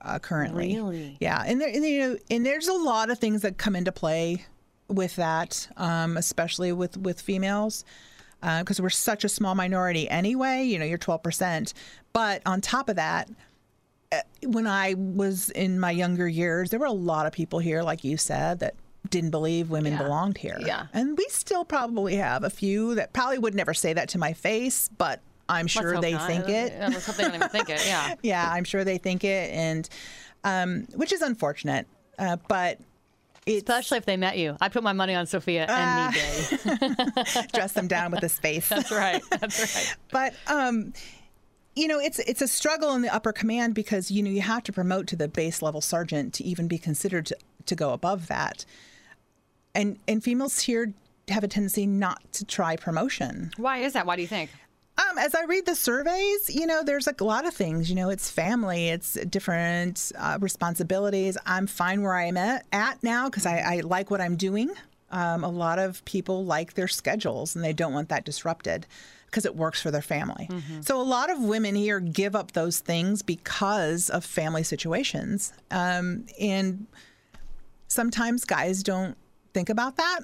uh, 0.00 0.18
currently. 0.18 0.74
Really? 0.74 1.16
Yeah, 1.20 1.42
and 1.46 1.60
there, 1.60 1.68
and, 1.68 1.84
you 1.84 2.00
know, 2.00 2.16
and 2.30 2.44
there's 2.44 2.68
a 2.68 2.74
lot 2.74 3.10
of 3.10 3.18
things 3.18 3.42
that 3.42 3.58
come 3.58 3.76
into 3.76 3.92
play 3.92 4.44
with 4.88 5.16
that, 5.16 5.68
um, 5.76 6.16
especially 6.16 6.72
with 6.72 6.96
with 6.96 7.20
females, 7.20 7.84
because 8.40 8.80
uh, 8.80 8.82
we're 8.82 8.90
such 8.90 9.24
a 9.24 9.28
small 9.28 9.54
minority 9.54 10.08
anyway. 10.08 10.64
You 10.64 10.78
know, 10.78 10.84
you're 10.84 10.98
12 10.98 11.22
percent, 11.22 11.74
but 12.12 12.42
on 12.46 12.60
top 12.60 12.88
of 12.88 12.96
that. 12.96 13.28
Uh, 14.12 14.20
when 14.44 14.68
I 14.68 14.94
was 14.96 15.50
in 15.50 15.80
my 15.80 15.90
younger 15.90 16.28
years, 16.28 16.70
there 16.70 16.78
were 16.78 16.86
a 16.86 16.92
lot 16.92 17.26
of 17.26 17.32
people 17.32 17.58
here, 17.58 17.82
like 17.82 18.04
you 18.04 18.16
said, 18.16 18.60
that 18.60 18.76
didn't 19.10 19.30
believe 19.30 19.70
women 19.70 19.94
yeah. 19.94 20.02
belonged 20.02 20.38
here. 20.38 20.58
Yeah. 20.60 20.86
And 20.92 21.16
we 21.16 21.26
still 21.28 21.64
probably 21.64 22.16
have 22.16 22.44
a 22.44 22.50
few 22.50 22.94
that 22.96 23.12
probably 23.12 23.38
would 23.38 23.54
never 23.54 23.74
say 23.74 23.92
that 23.92 24.08
to 24.10 24.18
my 24.18 24.32
face, 24.32 24.88
but 24.96 25.20
I'm 25.48 25.66
sure 25.66 26.00
they 26.00 26.12
not. 26.12 26.26
think 26.26 26.48
it. 26.48 26.72
Yeah, 26.72 26.88
let's 26.88 27.06
hope 27.06 27.16
they 27.16 27.24
don't 27.24 27.34
even 27.34 27.48
think 27.48 27.70
it. 27.70 27.84
Yeah. 27.86 28.14
yeah, 28.22 28.50
I'm 28.50 28.64
sure 28.64 28.84
they 28.84 28.98
think 28.98 29.24
it, 29.24 29.52
and 29.52 29.88
um, 30.44 30.86
which 30.94 31.12
is 31.12 31.22
unfortunate. 31.22 31.86
Uh, 32.18 32.36
but 32.48 32.78
it's, 33.46 33.58
especially 33.58 33.98
if 33.98 34.06
they 34.06 34.16
met 34.16 34.36
you, 34.36 34.56
I 34.60 34.68
put 34.68 34.82
my 34.82 34.92
money 34.92 35.14
on 35.14 35.26
Sophia 35.26 35.66
uh, 35.68 36.10
any 36.10 36.18
day. 36.18 37.46
dress 37.54 37.72
them 37.72 37.86
down 37.86 38.10
with 38.10 38.22
a 38.22 38.28
space. 38.28 38.68
That's 38.68 38.90
right. 38.90 39.22
That's 39.30 39.60
right. 39.60 39.96
but 40.10 40.34
um, 40.52 40.92
you 41.76 41.86
know, 41.86 42.00
it's 42.00 42.18
it's 42.20 42.42
a 42.42 42.48
struggle 42.48 42.94
in 42.94 43.02
the 43.02 43.14
upper 43.14 43.32
command 43.32 43.74
because 43.74 44.10
you 44.10 44.22
know 44.22 44.30
you 44.30 44.40
have 44.40 44.64
to 44.64 44.72
promote 44.72 45.06
to 45.08 45.16
the 45.16 45.28
base 45.28 45.62
level 45.62 45.80
sergeant 45.80 46.34
to 46.34 46.44
even 46.44 46.66
be 46.66 46.78
considered 46.78 47.26
to, 47.26 47.36
to 47.66 47.76
go 47.76 47.92
above 47.92 48.26
that, 48.28 48.64
and 49.74 49.98
and 50.08 50.24
females 50.24 50.60
here 50.60 50.92
have 51.28 51.44
a 51.44 51.48
tendency 51.48 51.86
not 51.86 52.32
to 52.32 52.44
try 52.44 52.76
promotion. 52.76 53.52
Why 53.56 53.78
is 53.78 53.92
that? 53.92 54.06
Why 54.06 54.16
do 54.16 54.22
you 54.22 54.28
think? 54.28 54.50
Um, 54.98 55.18
as 55.18 55.34
I 55.34 55.44
read 55.44 55.66
the 55.66 55.74
surveys, 55.74 56.54
you 56.54 56.66
know, 56.66 56.82
there's 56.82 57.06
a 57.06 57.24
lot 57.24 57.46
of 57.46 57.52
things. 57.52 57.90
You 57.90 57.96
know, 57.96 58.08
it's 58.08 58.30
family, 58.30 58.88
it's 58.88 59.14
different 59.26 60.10
uh, 60.16 60.38
responsibilities. 60.40 61.36
I'm 61.44 61.66
fine 61.66 62.02
where 62.02 62.14
I'm 62.14 62.36
at, 62.38 62.64
at 62.72 63.02
now 63.02 63.28
because 63.28 63.44
I, 63.44 63.58
I, 63.58 63.80
like 63.80 64.10
what 64.10 64.22
I'm 64.22 64.36
doing. 64.36 64.70
Um, 65.10 65.44
a 65.44 65.50
lot 65.50 65.78
of 65.78 66.04
people 66.04 66.44
like 66.44 66.74
their 66.74 66.88
schedules 66.88 67.54
and 67.54 67.64
they 67.64 67.72
don't 67.72 67.92
want 67.92 68.08
that 68.08 68.24
disrupted 68.24 68.86
because 69.26 69.44
it 69.44 69.54
works 69.54 69.82
for 69.82 69.90
their 69.90 70.02
family. 70.02 70.48
Mm-hmm. 70.50 70.80
So 70.80 71.00
a 71.00 71.04
lot 71.04 71.30
of 71.30 71.40
women 71.40 71.74
here 71.74 72.00
give 72.00 72.34
up 72.34 72.52
those 72.52 72.80
things 72.80 73.22
because 73.22 74.08
of 74.08 74.24
family 74.24 74.62
situations. 74.62 75.52
Um, 75.70 76.26
and 76.40 76.86
sometimes 77.88 78.44
guys 78.44 78.82
don't 78.82 79.16
think 79.52 79.68
about 79.68 79.96
that 79.96 80.20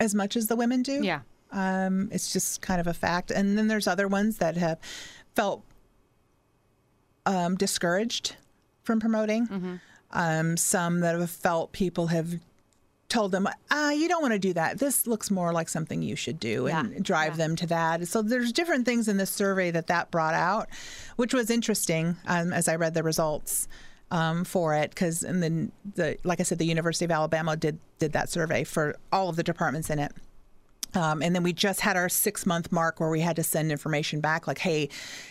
as 0.00 0.14
much 0.14 0.36
as 0.36 0.46
the 0.46 0.56
women 0.56 0.82
do. 0.82 1.02
Yeah. 1.04 1.20
Um, 1.50 2.08
it's 2.12 2.32
just 2.32 2.60
kind 2.60 2.80
of 2.80 2.86
a 2.86 2.94
fact. 2.94 3.30
And 3.30 3.56
then 3.56 3.68
there's 3.68 3.86
other 3.86 4.08
ones 4.08 4.38
that 4.38 4.56
have 4.56 4.78
felt 5.34 5.62
um, 7.26 7.56
discouraged 7.56 8.36
from 8.82 9.00
promoting. 9.00 9.46
Mm-hmm. 9.46 9.74
Um, 10.10 10.56
some 10.56 11.00
that 11.00 11.18
have 11.18 11.30
felt 11.30 11.72
people 11.72 12.06
have 12.08 12.38
told 13.08 13.32
them, 13.32 13.48
ah, 13.70 13.90
you 13.90 14.08
don't 14.08 14.22
want 14.22 14.32
to 14.32 14.38
do 14.38 14.52
that. 14.52 14.78
This 14.78 15.06
looks 15.06 15.30
more 15.30 15.52
like 15.52 15.68
something 15.68 16.02
you 16.02 16.16
should 16.16 16.38
do 16.38 16.66
and 16.66 16.92
yeah. 16.92 16.98
drive 17.00 17.32
yeah. 17.32 17.36
them 17.36 17.56
to 17.56 17.66
that. 17.68 18.06
So 18.08 18.22
there's 18.22 18.52
different 18.52 18.84
things 18.84 19.08
in 19.08 19.16
this 19.16 19.30
survey 19.30 19.70
that 19.70 19.86
that 19.86 20.10
brought 20.10 20.34
out, 20.34 20.68
which 21.16 21.34
was 21.34 21.50
interesting 21.50 22.16
um, 22.26 22.52
as 22.52 22.68
I 22.68 22.76
read 22.76 22.94
the 22.94 23.02
results. 23.02 23.68
Um, 24.10 24.44
for 24.44 24.74
it 24.74 24.88
because 24.88 25.22
and 25.22 25.42
then 25.42 25.70
the 25.94 26.16
like 26.24 26.40
I 26.40 26.42
said 26.42 26.56
the 26.56 26.64
University 26.64 27.04
of 27.04 27.10
Alabama 27.10 27.58
did 27.58 27.78
did 27.98 28.12
that 28.14 28.30
survey 28.30 28.64
for 28.64 28.96
all 29.12 29.28
of 29.28 29.36
the 29.36 29.42
departments 29.42 29.90
in 29.90 29.98
it 29.98 30.12
um, 30.94 31.22
and 31.22 31.34
then 31.34 31.42
we 31.42 31.52
just 31.52 31.80
had 31.80 31.96
our 31.96 32.08
six 32.08 32.46
month 32.46 32.72
mark 32.72 33.00
where 33.00 33.10
we 33.10 33.20
had 33.20 33.36
to 33.36 33.42
send 33.42 33.70
information 33.70 34.20
back 34.20 34.46
like, 34.46 34.58
hey, 34.58 34.88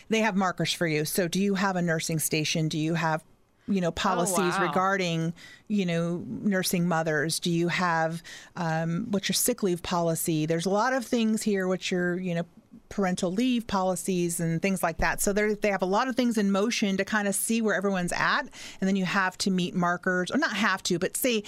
they 0.10 0.20
have 0.20 0.36
markers 0.36 0.74
for 0.74 0.88
you. 0.88 1.06
So 1.06 1.28
do 1.28 1.42
you 1.42 1.56
have 1.56 1.76
a 1.76 1.82
nursing 1.82 2.20
station? 2.20 2.68
Do 2.68 2.78
you 2.78 2.94
have 2.94 3.24
you 3.68 3.82
know 3.82 3.92
policies 3.92 4.40
oh, 4.40 4.60
wow. 4.60 4.68
regarding 4.68 5.34
you 5.68 5.86
know 5.86 6.24
nursing 6.26 6.88
mothers 6.88 7.38
do 7.40 7.52
you 7.52 7.68
have 7.68 8.24
um, 8.56 9.08
what's 9.10 9.28
your 9.28 9.34
sick 9.34 9.62
leave 9.62 9.84
policy 9.84 10.46
there's 10.46 10.66
a 10.66 10.70
lot 10.70 10.94
of 10.94 11.06
things 11.06 11.44
here 11.44 11.68
which 11.68 11.92
your 11.92 12.18
you 12.18 12.34
know 12.34 12.44
parental 12.88 13.30
leave 13.30 13.68
policies 13.68 14.40
and 14.40 14.62
things 14.62 14.82
like 14.82 15.00
that 15.00 15.20
so 15.20 15.34
they 15.34 15.70
have 15.70 15.82
a 15.82 15.86
lot 15.86 16.08
of 16.08 16.16
things 16.16 16.38
in 16.38 16.50
motion 16.50 16.96
to 16.96 17.04
kind 17.04 17.28
of 17.28 17.36
see 17.36 17.62
where 17.62 17.76
everyone's 17.76 18.14
at 18.14 18.44
and 18.80 18.88
then 18.88 18.96
you 18.96 19.04
have 19.04 19.38
to 19.38 19.52
meet 19.52 19.76
markers 19.76 20.32
or 20.32 20.38
not 20.38 20.56
have 20.56 20.82
to 20.82 20.98
but 20.98 21.18
say 21.18 21.44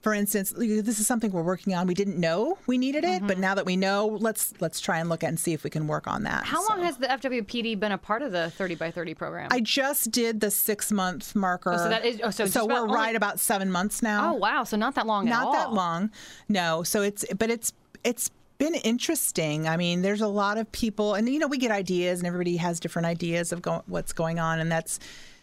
for 0.00 0.14
instance, 0.14 0.52
this 0.56 0.98
is 0.98 1.06
something 1.06 1.30
we're 1.30 1.42
working 1.42 1.74
on. 1.74 1.86
We 1.86 1.94
didn't 1.94 2.18
know 2.18 2.56
we 2.66 2.78
needed 2.78 3.04
it, 3.04 3.18
mm-hmm. 3.18 3.26
but 3.26 3.38
now 3.38 3.54
that 3.54 3.66
we 3.66 3.76
know, 3.76 4.06
let's 4.20 4.54
let's 4.60 4.80
try 4.80 4.98
and 4.98 5.08
look 5.08 5.22
at 5.22 5.28
and 5.28 5.38
see 5.38 5.52
if 5.52 5.62
we 5.62 5.70
can 5.70 5.86
work 5.86 6.06
on 6.06 6.22
that. 6.22 6.44
How 6.44 6.62
so. 6.62 6.68
long 6.70 6.82
has 6.84 6.96
the 6.96 7.06
FWPD 7.06 7.78
been 7.78 7.92
a 7.92 7.98
part 7.98 8.22
of 8.22 8.32
the 8.32 8.50
30 8.50 8.76
by 8.76 8.90
30 8.90 9.14
program? 9.14 9.48
I 9.50 9.60
just 9.60 10.10
did 10.10 10.40
the 10.40 10.50
six 10.50 10.90
month 10.90 11.34
marker. 11.36 11.74
Oh, 11.74 11.76
so 11.76 11.88
that 11.90 12.04
is 12.04 12.20
oh, 12.24 12.30
so, 12.30 12.46
so 12.46 12.66
we're 12.66 12.80
only... 12.80 12.94
right 12.94 13.14
about 13.14 13.40
seven 13.40 13.70
months 13.70 14.02
now. 14.02 14.32
Oh 14.32 14.36
wow, 14.36 14.64
so 14.64 14.76
not 14.76 14.94
that 14.94 15.06
long. 15.06 15.26
Not 15.26 15.52
that 15.52 15.72
long. 15.72 16.10
No. 16.48 16.82
So 16.82 17.02
it's 17.02 17.24
but 17.38 17.50
it's 17.50 17.72
it's 18.02 18.30
been 18.56 18.74
interesting. 18.76 19.68
I 19.68 19.76
mean, 19.76 20.00
there's 20.00 20.20
a 20.22 20.28
lot 20.28 20.56
of 20.56 20.70
people, 20.72 21.14
and 21.14 21.28
you 21.28 21.38
know, 21.38 21.46
we 21.46 21.58
get 21.58 21.70
ideas, 21.70 22.20
and 22.20 22.26
everybody 22.26 22.56
has 22.56 22.80
different 22.80 23.06
ideas 23.06 23.52
of 23.52 23.60
go- 23.60 23.82
what's 23.86 24.14
going 24.14 24.38
on, 24.38 24.60
and 24.60 24.72
that's 24.72 24.98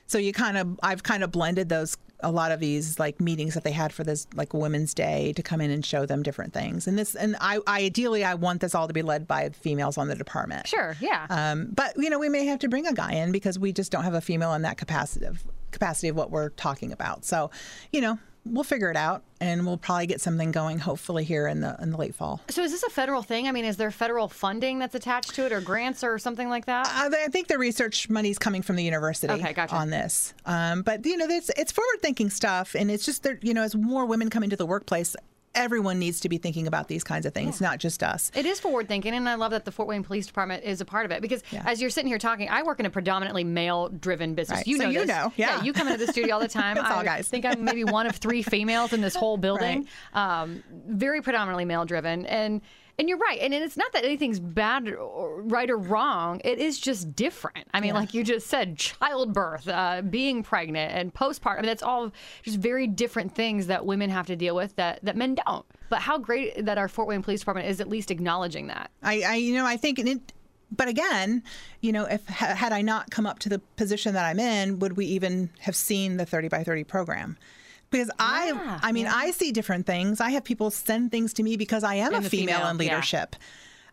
so 0.08 0.17
you 0.17 0.34
kind 0.34 0.58
of 0.58 0.80
I've 0.82 1.04
kind 1.04 1.24
of 1.24 1.32
blended 1.32 1.70
those 1.70 1.98
a 2.21 2.32
lot 2.32 2.51
of 2.51 2.60
these 2.60 2.99
like 2.99 3.21
meetings 3.21 3.53
that 3.53 3.63
they 3.63 3.71
had 3.71 3.93
for 3.93 4.03
this 4.03 4.27
like 4.36 4.53
Women's 4.53 4.93
Day 4.93 5.34
to 5.34 5.43
come 5.43 5.62
in 5.62 5.69
and 5.69 5.86
show 5.86 6.06
them 6.06 6.23
different 6.23 6.53
things. 6.53 6.88
And 6.88 6.97
this, 6.97 7.15
and 7.15 7.36
I, 7.39 7.60
I 7.67 7.84
ideally, 7.84 8.23
I 8.23 8.34
want 8.34 8.62
this 8.62 8.73
all 8.73 8.88
to 8.88 8.93
be 8.93 9.03
led 9.03 9.27
by 9.27 9.49
females 9.49 9.97
on 9.97 10.08
the 10.08 10.15
department. 10.15 10.67
Sure, 10.67 10.95
yeah. 10.99 11.27
Um, 11.30 11.69
but 11.73 11.93
you 11.97 12.10
know, 12.10 12.19
we 12.19 12.30
may 12.30 12.45
have 12.45 12.60
to 12.60 12.69
bring 12.69 12.88
a 12.88 12.93
guy 12.93 13.13
in 13.13 13.32
because 13.32 13.60
we 13.60 13.71
just 13.71 13.91
don't 13.91 14.03
have 14.03 14.15
a 14.15 14.21
female 14.21 14.53
in 14.53 14.63
that 14.63 14.77
capacity 14.77 15.25
of 15.25 15.45
capacity 15.71 16.08
of 16.08 16.15
what 16.15 16.32
we're 16.32 16.49
talking 16.49 16.91
about. 16.91 17.23
So, 17.23 17.51
you 17.91 18.01
know, 18.01 18.17
we'll 18.51 18.63
figure 18.63 18.89
it 18.91 18.97
out, 18.97 19.23
and 19.39 19.65
we'll 19.65 19.77
probably 19.77 20.07
get 20.07 20.21
something 20.21 20.51
going. 20.51 20.79
Hopefully 20.79 21.23
here 21.23 21.47
in 21.47 21.62
the 21.62 21.75
in 21.81 21.91
the 21.91 21.97
late 21.97 22.15
fall. 22.15 22.41
So 22.49 22.63
is 22.63 22.71
this 22.71 22.83
a 22.83 22.89
federal 22.89 23.21
thing? 23.21 23.47
I 23.47 23.51
mean, 23.51 23.65
is 23.65 23.77
there 23.77 23.91
federal 23.91 24.27
funding 24.27 24.79
that's 24.79 24.95
attached 24.95 25.36
to 25.36 25.45
it, 25.45 25.51
or 25.51 25.62
grants, 25.62 26.03
or 26.03 26.17
something 26.19 26.49
like 26.49 26.65
that? 26.65 26.88
Uh, 26.88 27.10
I 27.15 27.27
think 27.27 27.47
the 27.47 27.57
research 27.57 28.10
money's 28.10 28.38
coming 28.38 28.62
from 28.62 28.75
the 28.75 28.83
university 28.83 29.33
Okay, 29.33 29.53
gotcha. 29.53 29.75
on 29.75 29.89
this. 29.89 30.33
Um, 30.45 30.81
but 30.81 31.05
you 31.05 31.17
know, 31.17 31.25
it's 31.29 31.49
it's 31.57 31.71
forward 31.71 32.01
thinking 32.01 32.29
stuff, 32.29 32.75
and 32.75 32.89
it's 32.91 33.05
just 33.05 33.23
that 33.23 33.43
you 33.43 33.53
know, 33.53 33.63
as 33.63 33.75
more 33.75 34.05
women 34.05 34.29
come 34.29 34.43
into 34.43 34.55
the 34.55 34.65
workplace, 34.65 35.15
everyone 35.58 36.00
needs 36.00 36.22
to 36.22 36.30
be 36.30 36.38
thinking 36.38 36.67
about 36.67 36.88
these 36.88 37.04
kinds 37.04 37.26
of 37.26 37.34
things, 37.34 37.60
not 37.60 37.80
just 37.80 38.02
us. 38.04 38.32
It 38.36 38.46
is 38.46 38.60
forward 38.60 38.88
thinking, 38.88 39.13
and 39.13 39.28
I 39.28 39.36
love 39.36 39.52
that 39.52 39.65
the 39.65 39.72
Fort 39.72 39.89
Wayne 39.89 40.04
Police 40.04 40.26
Department 40.28 40.63
is 40.63 40.80
a 40.80 40.86
part 40.86 41.06
of 41.06 41.12
it 41.12 41.22
because 41.22 41.43
as 41.65 41.82
you're 41.82 41.89
sitting 41.89 42.08
here 42.08 42.17
talking, 42.20 42.48
I 42.48 42.63
work 42.63 42.80
in 42.80 42.86
a 42.86 42.89
predominantly 42.89 43.43
male 43.43 43.89
driven 43.89 44.36
business. 44.36 44.60
Right. 44.60 44.67
You 44.67 44.78
So 44.78 44.84
know, 44.84 44.89
you 44.91 45.00
this. 45.00 45.08
know, 45.10 45.34
yeah. 45.36 45.62
you 45.63 45.74
come 45.74 45.88
into 45.88 46.06
the 46.06 46.12
studio 46.12 46.36
all 46.36 46.39
the 46.39 46.48
time. 46.63 46.78
It's 46.78 46.86
all 46.89 47.00
I 47.00 47.04
guys. 47.04 47.28
think 47.28 47.43
I'm 47.43 47.63
maybe 47.65 47.84
one 47.84 48.08
of 48.08 48.15
three 48.15 48.43
females 48.43 48.93
in 48.93 49.02
this 49.02 49.15
whole 49.15 49.38
building. 49.48 49.88
Um, 50.13 50.63
very 50.88 51.22
predominantly 51.22 51.65
male 51.65 51.84
driven, 51.86 52.26
and 52.28 52.62
and 52.99 53.07
you're 53.07 53.17
right. 53.19 53.39
And 53.39 53.53
it's 53.53 53.77
not 53.77 53.91
that 53.93 54.03
anything's 54.03 54.39
bad 54.39 54.89
or 54.89 55.41
right 55.43 55.69
or 55.69 55.77
wrong. 55.77 56.41
It 56.43 56.57
is 56.57 56.79
just 56.79 57.15
different. 57.15 57.67
I 57.73 57.79
mean, 57.79 57.93
like 57.93 58.13
you 58.13 58.23
just 58.23 58.47
said, 58.47 58.77
childbirth, 58.77 59.67
uh, 59.67 60.01
being 60.01 60.41
pregnant, 60.41 60.93
and 60.93 61.13
postpartum. 61.13 61.60
I 61.60 61.62
mean, 61.62 61.67
that's 61.67 61.83
all 61.83 62.12
just 62.41 62.57
very 62.57 62.88
different 62.88 63.36
things 63.36 63.67
that 63.67 63.86
women 63.86 64.10
have 64.10 64.25
to 64.27 64.36
deal 64.36 64.55
with 64.55 64.75
that 64.77 64.99
that 65.03 65.15
men 65.15 65.36
don't. 65.36 65.65
But 65.89 65.99
how 65.99 66.17
great 66.17 66.65
that 66.65 66.77
our 66.77 66.88
Fort 66.88 67.07
Wayne 67.07 67.21
Police 67.21 67.41
Department 67.41 67.69
is 67.69 67.79
at 67.79 67.88
least 67.88 68.10
acknowledging 68.10 68.67
that. 68.67 68.89
I, 69.03 69.21
I 69.21 69.36
you 69.36 69.53
know, 69.53 69.65
I 69.65 69.77
think 69.77 69.99
it. 69.99 70.33
But 70.69 70.89
again, 70.89 71.43
you 71.79 71.93
know, 71.93 72.05
if 72.05 72.25
had 72.25 72.73
I 72.73 72.81
not 72.81 73.10
come 73.10 73.25
up 73.25 73.39
to 73.39 73.49
the 73.49 73.60
position 73.77 74.15
that 74.15 74.25
I'm 74.25 74.39
in, 74.39 74.79
would 74.79 74.97
we 74.97 75.05
even 75.05 75.49
have 75.60 75.77
seen 75.77 76.17
the 76.17 76.25
30 76.25 76.49
by 76.49 76.63
30 76.63 76.83
program? 76.83 77.38
Because 77.89 78.12
I, 78.19 78.47
Yeah, 78.47 78.80
I 78.84 78.91
mean, 78.91 79.08
I 79.08 79.32
see 79.32 79.52
different 79.52 79.86
things. 79.86 80.19
I 80.19 80.32
have 80.32 80.43
people 80.43 80.71
send 80.71 81.12
things 81.12 81.34
to 81.34 81.43
me 81.43 81.56
because 81.56 81.84
I 81.84 81.95
am 81.95 82.13
And 82.13 82.26
a 82.26 82.30
female, 82.30 82.58
female, 82.58 82.69
in 82.69 82.76
yeah. 82.76 82.80
leadership. 82.80 83.36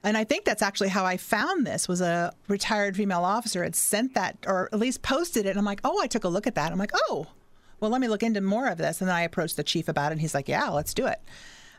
And 0.03 0.19
I 0.19 0.25
think 0.25 0.45
that's 0.45 0.63
actually 0.63 0.91
how 0.91 1.07
I 1.07 1.17
found 1.17 1.67
this 1.67 1.89
was 1.89 2.01
a 2.03 2.33
retired 2.49 2.97
female 2.97 3.25
officer 3.25 3.63
had 3.63 3.75
sent 3.75 4.15
that 4.15 4.37
or 4.47 4.69
at 4.73 4.79
least 4.79 5.01
posted 5.01 5.47
it. 5.47 5.51
And 5.51 5.59
I'm 5.59 5.65
like, 5.65 5.81
oh, 5.83 6.01
I 6.03 6.07
took 6.07 6.25
a 6.25 6.29
look 6.29 6.47
at 6.47 6.57
that. 6.57 6.73
I'm 6.73 6.79
like, 6.79 6.93
oh, 7.09 7.27
well, 7.81 7.91
let 7.91 8.01
me 8.01 8.09
look 8.09 8.23
into 8.23 8.41
more 8.41 8.69
of 8.69 8.77
this. 8.77 9.01
And 9.01 9.09
then 9.09 9.17
I 9.17 9.23
approached 9.23 9.57
the 9.57 9.63
chief 9.63 9.89
about 9.89 10.11
it. 10.11 10.13
And 10.13 10.21
he's 10.21 10.35
like, 10.35 10.49
yeah, 10.49 10.69
let's 10.69 10.93
do 10.93 11.07
it. 11.07 11.21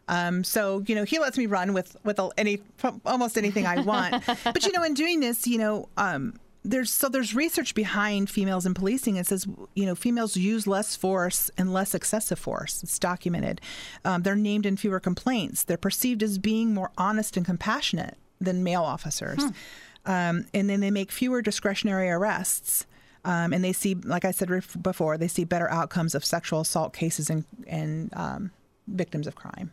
Um, 0.08 0.44
so 0.44 0.84
you 0.88 0.96
know, 0.96 1.04
he 1.04 1.20
lets 1.20 1.38
me 1.38 1.46
run 1.46 1.74
with 1.74 1.98
with 2.04 2.20
any 2.38 2.60
almost 3.06 3.38
anything 3.38 3.66
I 3.66 3.82
want. 3.82 4.24
but 4.44 4.66
you 4.66 4.72
know, 4.72 4.84
in 4.84 4.94
doing 4.94 5.20
this, 5.20 5.48
you 5.48 5.58
know, 5.58 5.90
um, 5.98 6.40
there's 6.70 6.92
so 6.92 7.10
there's 7.10 7.36
research 7.36 7.76
behind 7.76 8.30
females 8.30 8.66
in 8.66 8.74
policing. 8.74 9.16
It 9.16 9.28
says 9.28 9.48
you 9.74 9.86
know 9.86 9.96
females 9.96 10.36
use 10.36 10.68
less 10.68 10.96
force 10.96 11.52
and 11.58 11.72
less 11.72 11.94
excessive 11.94 12.40
force. 12.40 12.84
It's 12.84 13.00
documented. 13.00 13.62
Um, 14.04 14.24
they're 14.24 14.36
named 14.36 14.66
in 14.66 14.78
fewer 14.78 15.00
complaints. 15.00 15.64
They're 15.64 15.78
perceived 15.78 16.24
as 16.24 16.38
being 16.38 16.74
more 16.74 16.92
honest 16.98 17.38
and 17.38 17.46
compassionate 17.46 18.18
than 18.42 18.64
male 18.64 18.84
officers. 18.84 19.42
Um, 20.06 20.46
and 20.54 20.70
then 20.70 20.82
they 20.82 20.92
make 20.92 21.12
fewer 21.12 21.42
discretionary 21.42 22.10
arrests. 22.10 22.86
Um, 23.24 23.54
and 23.54 23.64
they 23.64 23.74
see, 23.74 23.96
like 23.96 24.24
I 24.24 24.30
said 24.30 24.52
ref- 24.52 24.78
before, 24.82 25.18
they 25.18 25.28
see 25.28 25.46
better 25.46 25.70
outcomes 25.72 26.14
of 26.14 26.24
sexual 26.24 26.62
assault 26.62 26.94
cases 26.94 27.30
and, 27.30 27.44
and 27.66 28.14
um, 28.16 28.52
victims 28.88 29.26
of 29.26 29.34
crime. 29.34 29.72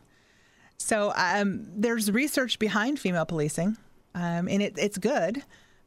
So 0.77 1.13
um, 1.15 1.67
there's 1.75 2.11
research 2.11 2.57
behind 2.57 2.99
female 2.99 3.25
policing, 3.25 3.77
um, 4.15 4.47
and 4.47 4.63
it, 4.63 4.73
it's 4.77 4.97
good. 4.97 5.43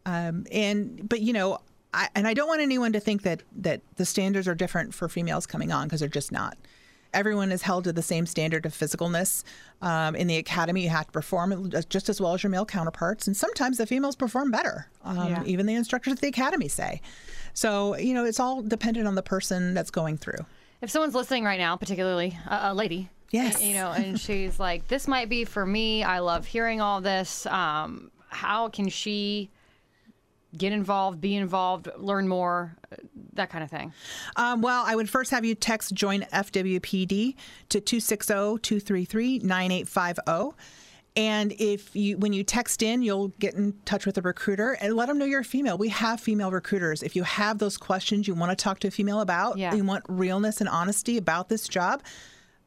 Um, 0.07 0.47
and 0.53 1.07
but 1.09 1.21
you 1.21 1.33
know, 1.35 1.59
I, 1.93 2.09
and 2.15 2.27
I 2.27 2.33
don't 2.33 2.49
want 2.49 2.61
anyone 2.63 2.93
to 2.95 3.01
think 3.01 3.23
that 3.23 3.43
that 3.57 3.81
the 3.97 4.07
standards 4.07 4.49
are 4.49 4.55
different 4.55 4.95
for 4.95 5.09
females 5.09 5.47
coming 5.47 5.73
on 5.73 5.87
because 5.87 6.01
they're 6.01 6.09
just 6.09 6.33
not. 6.33 6.57
Everyone 7.13 7.51
is 7.51 7.63
held 7.63 7.85
to 7.85 7.93
the 7.93 8.03
same 8.03 8.27
standard 8.27 8.67
of 8.67 8.73
physicalness. 8.75 9.43
Um, 9.81 10.15
in 10.15 10.27
the 10.27 10.37
academy, 10.37 10.83
you 10.83 10.91
have 10.91 11.07
to 11.07 11.13
perform 11.13 11.71
just 11.89 12.09
as 12.09 12.21
well 12.21 12.35
as 12.35 12.43
your 12.43 12.51
male 12.51 12.67
counterparts, 12.67 13.27
and 13.27 13.37
sometimes 13.37 13.79
the 13.79 13.87
females 13.87 14.17
perform 14.17 14.51
better. 14.51 14.89
Um, 15.05 15.17
Yeah. 15.29 15.43
Even 15.45 15.67
the 15.67 15.75
instructors 15.75 16.15
at 16.15 16.21
the 16.21 16.29
academy 16.29 16.69
say. 16.69 17.01
So 17.53 17.97
you 17.97 18.15
know, 18.15 18.25
it's 18.25 18.39
all 18.41 18.63
dependent 18.63 19.09
on 19.09 19.15
the 19.17 19.23
person 19.23 19.75
that's 19.75 19.91
going 19.91 20.19
through. 20.19 20.45
If 20.83 20.91
someone's 20.91 21.15
listening 21.15 21.43
right 21.45 21.59
now, 21.59 21.77
particularly 21.77 22.39
a, 22.47 22.71
a 22.71 22.75
lady, 22.75 23.09
Yes. 23.31 23.61
you 23.63 23.75
know, 23.75 23.91
and 23.91 24.21
she's 24.21 24.61
like, 24.61 24.87
"This 24.89 25.09
might 25.09 25.29
be 25.29 25.45
for 25.45 25.65
me. 25.67 26.05
I 26.05 26.19
love 26.21 26.47
hearing 26.47 26.81
all 26.81 27.01
this. 27.01 27.47
Um, 27.47 28.11
how 28.29 28.69
can 28.69 28.89
she 28.89 29.51
get 30.59 30.73
involved, 30.73 31.21
be 31.21 31.35
involved, 31.37 31.89
learn 31.97 32.27
more, 32.29 32.77
that 33.35 33.51
kind 33.51 33.63
of 33.65 33.71
thing?" 33.71 33.93
Um, 34.37 34.61
well, 34.63 34.83
I 34.87 34.95
would 34.97 35.09
first 35.11 35.31
have 35.31 35.45
you 35.45 35.55
text 35.55 35.93
join 35.95 36.23
FWPD 36.33 37.35
to 37.71 37.81
260-233-9850. 37.81 40.55
And 41.19 41.53
if 41.59 41.97
you 41.97 42.19
when 42.19 42.35
you 42.35 42.45
text 42.45 42.83
in, 42.83 43.01
you'll 43.03 43.29
get 43.39 43.55
in 43.55 43.73
touch 43.87 44.05
with 44.05 44.19
a 44.19 44.23
recruiter 44.23 44.73
and 44.83 44.95
let 44.95 45.09
them 45.09 45.17
know 45.19 45.25
you're 45.25 45.41
a 45.41 45.45
female. 45.45 45.79
We 45.79 45.89
have 45.89 46.21
female 46.21 46.51
recruiters. 46.51 47.03
If 47.03 47.17
you 47.17 47.23
have 47.23 47.57
those 47.59 47.79
questions 47.79 48.29
you 48.29 48.35
want 48.35 48.51
to 48.51 48.57
talk 48.63 48.81
to 48.81 48.89
a 48.89 48.91
female 48.91 49.21
about, 49.21 49.57
Yeah. 49.57 49.75
you 49.75 49.83
want 49.83 50.05
realness 50.09 50.61
and 50.61 50.69
honesty 50.69 51.17
about 51.17 51.49
this 51.49 51.69
job, 51.69 52.03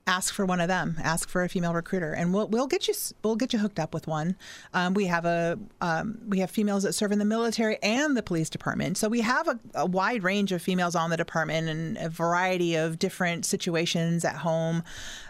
ask 0.09 0.33
for 0.33 0.43
one 0.43 0.59
of 0.59 0.67
them. 0.67 0.95
Ask 1.03 1.29
for 1.29 1.43
a 1.43 1.49
female 1.49 1.73
recruiter, 1.73 2.13
and 2.13 2.33
we'll 2.33 2.47
we'll 2.47 2.67
get 2.67 2.87
you 2.87 2.95
we'll 3.23 3.35
get 3.35 3.53
you 3.53 3.59
hooked 3.59 3.79
up 3.79 3.93
with 3.93 4.07
one. 4.07 4.35
Um, 4.73 4.95
we 4.95 5.05
have 5.05 5.23
a 5.25 5.59
um, 5.81 6.17
we 6.27 6.39
have 6.39 6.49
females 6.49 6.83
that 6.83 6.93
serve 6.93 7.11
in 7.11 7.19
the 7.19 7.25
military 7.25 7.77
and 7.83 8.17
the 8.17 8.23
police 8.23 8.49
department, 8.49 8.97
so 8.97 9.07
we 9.07 9.21
have 9.21 9.47
a, 9.47 9.59
a 9.75 9.85
wide 9.85 10.23
range 10.23 10.51
of 10.51 10.61
females 10.63 10.95
on 10.95 11.11
the 11.11 11.17
department 11.17 11.69
and 11.69 11.97
a 11.97 12.09
variety 12.09 12.75
of 12.75 12.97
different 12.97 13.45
situations 13.45 14.25
at 14.25 14.35
home, 14.35 14.83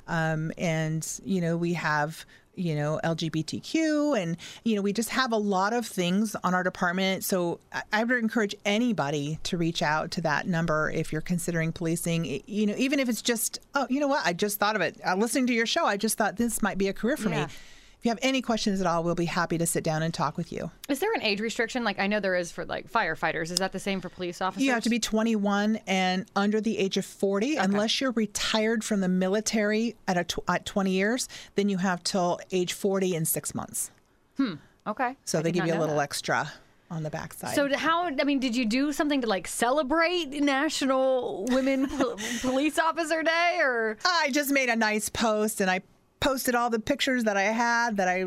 um, 0.07 0.51
and 0.57 1.19
you 1.25 1.41
know 1.41 1.57
we 1.57 1.73
have 1.73 2.25
you 2.59 2.75
know 2.75 2.99
LGBTQ 3.03 4.21
and 4.21 4.37
you 4.63 4.75
know 4.75 4.81
we 4.81 4.93
just 4.93 5.09
have 5.09 5.31
a 5.31 5.37
lot 5.37 5.73
of 5.73 5.85
things 5.85 6.35
on 6.43 6.53
our 6.53 6.63
department. 6.63 7.23
So 7.23 7.59
I- 7.93 8.03
would 8.03 8.17
encourage 8.17 8.55
anybody 8.65 9.39
to 9.43 9.57
reach 9.57 9.81
out 9.81 10.11
to 10.11 10.21
that 10.21 10.47
number 10.47 10.91
if 10.91 11.11
you're 11.11 11.21
considering 11.21 11.71
policing. 11.71 12.41
You 12.45 12.65
know 12.67 12.75
even 12.77 12.99
if 12.99 13.07
it's 13.09 13.21
just 13.21 13.59
oh 13.75 13.87
you 13.89 13.99
know 13.99 14.07
what? 14.07 14.25
I 14.25 14.33
just 14.33 14.59
thought 14.59 14.75
of 14.75 14.81
it. 14.81 14.99
Uh, 15.05 15.15
listening 15.15 15.47
to 15.47 15.53
your 15.53 15.65
show 15.65 15.85
I 15.85 15.97
just 15.97 16.17
thought 16.17 16.35
this 16.37 16.61
might 16.61 16.77
be 16.77 16.87
a 16.87 16.93
career 16.93 17.17
for 17.17 17.29
Yeah. 17.29 17.45
me 17.45 17.51
if 17.99 18.05
you 18.05 18.09
have 18.09 18.19
any 18.21 18.41
questions 18.41 18.79
at 18.81 18.87
all 18.87 19.03
we'll 19.03 19.13
be 19.13 19.25
happy 19.25 19.57
to 19.57 19.65
sit 19.65 19.83
down 19.83 20.01
and 20.01 20.13
talk 20.13 20.37
with 20.37 20.51
you 20.53 20.71
Is 20.87 20.99
there 20.99 21.13
an 21.13 21.21
age 21.21 21.39
restriction? 21.41 21.83
Like 21.83 21.99
I 21.99 22.07
know 22.07 22.19
there 22.19 22.35
is 22.35 22.51
for 22.51 22.65
like 22.65 22.89
firefighters. 22.91 23.51
Is 23.51 23.57
that 23.59 23.71
the 23.73 23.79
same 23.79 23.99
for 24.01 24.09
police 24.09 24.41
officers? 24.41 24.63
you 24.63 24.71
have 24.71 24.83
to 24.83 24.89
be 24.89 24.99
21 24.99 25.79
and 25.85 26.25
under 26.35 26.61
the 26.61 26.77
age 26.77 26.97
of 26.97 27.05
40 27.05 27.57
unless 27.57 27.99
you're 28.01 28.11
retired 28.11 28.83
from 28.83 29.01
the 29.01 29.09
military 29.09 29.95
at, 30.07 30.17
a 30.17 30.23
tw- 30.23 30.39
at 30.47 30.65
20 30.65 30.91
years 30.91 31.27
then 31.55 31.67
you 31.69 31.77
have 31.77 32.03
till 32.03 32.39
age 32.51 32.73
40 32.73 33.15
and 33.15 33.27
six 33.27 33.53
months 33.53 33.91
Hmm. 34.37 34.53
okay. 34.87 35.17
So 35.25 35.39
I 35.39 35.41
they 35.41 35.51
give 35.51 35.67
you 35.67 35.73
a 35.73 35.79
little 35.79 35.97
that. 35.97 36.03
extra 36.03 36.51
on 36.89 37.03
the 37.03 37.09
backside. 37.09 37.53
So 37.55 37.67
how? 37.77 38.05
I 38.05 38.23
mean, 38.23 38.39
did 38.39 38.55
you 38.55 38.65
do 38.65 38.91
something 38.93 39.21
to 39.21 39.27
like 39.27 39.47
celebrate 39.47 40.29
National 40.29 41.45
Women 41.49 41.87
Pol- 41.87 42.17
Police 42.41 42.79
Officer 42.79 43.21
Day, 43.21 43.57
or 43.59 43.97
I 44.05 44.31
just 44.31 44.49
made 44.51 44.69
a 44.69 44.75
nice 44.75 45.09
post 45.09 45.61
and 45.61 45.69
I 45.69 45.81
posted 46.19 46.53
all 46.55 46.69
the 46.69 46.79
pictures 46.79 47.23
that 47.23 47.37
I 47.37 47.43
had 47.43 47.97
that 47.97 48.07
I 48.07 48.25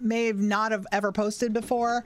may 0.00 0.26
have 0.26 0.38
not 0.38 0.72
have 0.72 0.86
ever 0.92 1.12
posted 1.12 1.52
before. 1.52 2.02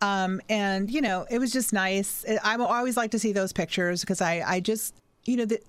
Um, 0.00 0.40
and, 0.48 0.90
you 0.90 1.00
know, 1.02 1.26
it 1.30 1.38
was 1.38 1.52
just 1.52 1.72
nice. 1.72 2.24
I 2.42 2.56
always 2.56 2.96
like 2.96 3.10
to 3.10 3.18
see 3.18 3.32
those 3.32 3.52
pictures 3.52 4.00
because 4.00 4.20
I, 4.22 4.42
I 4.46 4.60
just, 4.60 4.94
you 5.26 5.36
know, 5.36 5.44
the, 5.44 5.60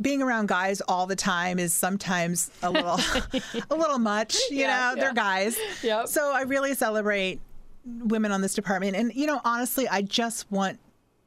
being 0.00 0.22
around 0.22 0.48
guys 0.48 0.80
all 0.82 1.06
the 1.06 1.16
time 1.16 1.58
is 1.58 1.72
sometimes 1.72 2.50
a 2.62 2.70
little 2.70 3.00
a 3.70 3.74
little 3.74 3.98
much 3.98 4.36
you 4.50 4.58
Yeah, 4.58 4.66
know 4.66 4.72
yeah. 4.72 4.94
they're 4.96 5.14
guys 5.14 5.56
Yep. 5.82 6.08
so 6.08 6.30
i 6.34 6.42
really 6.42 6.74
celebrate 6.74 7.40
women 7.86 8.30
on 8.30 8.42
this 8.42 8.52
department 8.52 8.96
and 8.96 9.14
you 9.14 9.26
know 9.26 9.40
honestly 9.46 9.88
i 9.88 10.02
just 10.02 10.50
want 10.52 10.78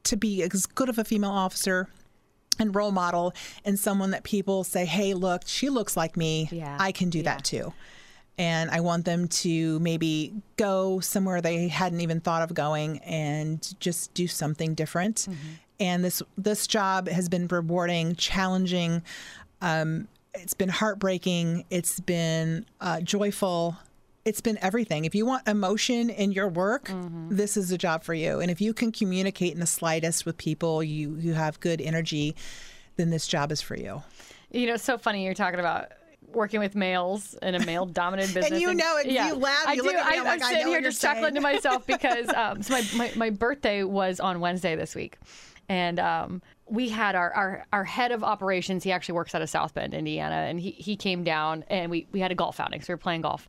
to 0.04 0.16
be 0.16 0.44
as 0.44 0.66
good 0.66 0.88
of 0.88 0.98
a 0.98 1.02
female 1.02 1.30
officer 1.32 1.88
and 2.60 2.74
role 2.74 2.92
model 2.92 3.34
and 3.64 3.78
someone 3.78 4.10
that 4.10 4.22
people 4.22 4.64
say 4.64 4.84
hey 4.84 5.14
look 5.14 5.42
she 5.46 5.68
looks 5.68 5.96
like 5.96 6.16
me. 6.16 6.48
Yeah, 6.50 6.76
i 6.80 6.92
can 6.92 7.10
do 7.10 7.18
yeah. 7.18 7.24
that 7.24 7.44
too. 7.44 7.72
And 8.38 8.70
i 8.70 8.80
want 8.80 9.04
them 9.04 9.28
to 9.28 9.78
maybe 9.80 10.32
go 10.56 11.00
somewhere 11.00 11.40
they 11.40 11.68
hadn't 11.68 12.00
even 12.00 12.20
thought 12.20 12.42
of 12.42 12.54
going 12.54 12.98
and 13.00 13.74
just 13.80 14.12
do 14.14 14.26
something 14.26 14.74
different. 14.74 15.16
Mm-hmm. 15.16 15.34
and 15.80 16.04
this 16.04 16.22
this 16.36 16.66
job 16.66 17.08
has 17.08 17.28
been 17.28 17.46
rewarding 17.48 18.14
challenging. 18.16 19.02
Um, 19.60 20.08
it's 20.34 20.54
been 20.54 20.70
heartbreaking. 20.70 21.64
It's 21.70 22.00
been 22.00 22.64
uh, 22.80 23.00
joyful 23.00 23.76
it's 24.24 24.40
been 24.40 24.58
everything 24.62 25.04
if 25.04 25.14
you 25.14 25.26
want 25.26 25.46
emotion 25.48 26.08
in 26.10 26.32
your 26.32 26.48
work 26.48 26.84
Mm-hmm. 26.88 27.34
this 27.36 27.56
is 27.56 27.70
a 27.72 27.78
job 27.78 28.02
for 28.04 28.14
you 28.14 28.40
and 28.40 28.50
if 28.50 28.60
you 28.60 28.72
can 28.74 28.92
communicate 28.92 29.52
in 29.54 29.60
the 29.60 29.66
slightest 29.66 30.24
with 30.26 30.36
people 30.38 30.82
you 30.82 31.16
you 31.16 31.34
have 31.34 31.58
good 31.60 31.80
energy 31.80 32.34
then 32.96 33.10
this 33.10 33.26
job 33.26 33.50
is 33.52 33.60
for 33.60 33.76
you 33.76 34.02
you 34.50 34.66
know, 34.66 34.74
it's 34.74 34.84
so 34.84 34.98
funny 34.98 35.24
you're 35.24 35.32
talking 35.34 35.58
about 35.60 35.86
working 36.34 36.60
with 36.60 36.74
males 36.74 37.34
in 37.42 37.54
a 37.54 37.64
male-dominated 37.64 38.34
business. 38.34 38.52
And 38.52 38.60
you 38.60 38.74
know 38.74 38.96
it. 38.98 39.06
Yeah, 39.06 39.28
You 39.28 39.34
laugh, 39.36 39.64
I 39.66 39.72
you 39.72 39.80
do. 39.82 39.88
look 39.88 39.96
at 39.96 40.10
me, 40.10 40.16
I, 40.16 40.20
I'm 40.20 40.24
like, 40.26 40.40
am 40.42 40.46
I 40.46 40.52
sitting 40.52 40.66
here 40.68 40.80
just 40.82 41.00
chuckling 41.00 41.34
to 41.34 41.40
myself 41.40 41.86
because 41.94 42.28
um, 42.34 42.62
so 42.62 42.74
my, 42.74 42.82
my 42.96 43.12
my 43.16 43.30
birthday 43.30 43.82
was 43.82 44.20
on 44.20 44.40
Wednesday 44.40 44.76
this 44.76 44.94
week, 44.94 45.16
and 45.70 45.98
um, 45.98 46.42
we 46.66 46.88
had 46.90 47.14
our, 47.14 47.32
our, 47.32 47.66
our 47.72 47.84
head 47.84 48.12
of 48.12 48.22
operations. 48.24 48.84
He 48.84 48.92
actually 48.92 49.14
works 49.14 49.34
out 49.34 49.40
of 49.42 49.48
South 49.50 49.72
Bend, 49.74 49.94
Indiana, 49.94 50.34
and 50.48 50.60
he, 50.60 50.70
he 50.72 50.96
came 50.96 51.22
down 51.24 51.64
and 51.68 51.90
we, 51.90 52.06
we 52.12 52.20
had 52.20 52.30
a 52.32 52.34
golf 52.34 52.60
outing. 52.60 52.80
So 52.80 52.86
we 52.88 52.94
were 52.94 52.98
playing 52.98 53.22
golf. 53.22 53.48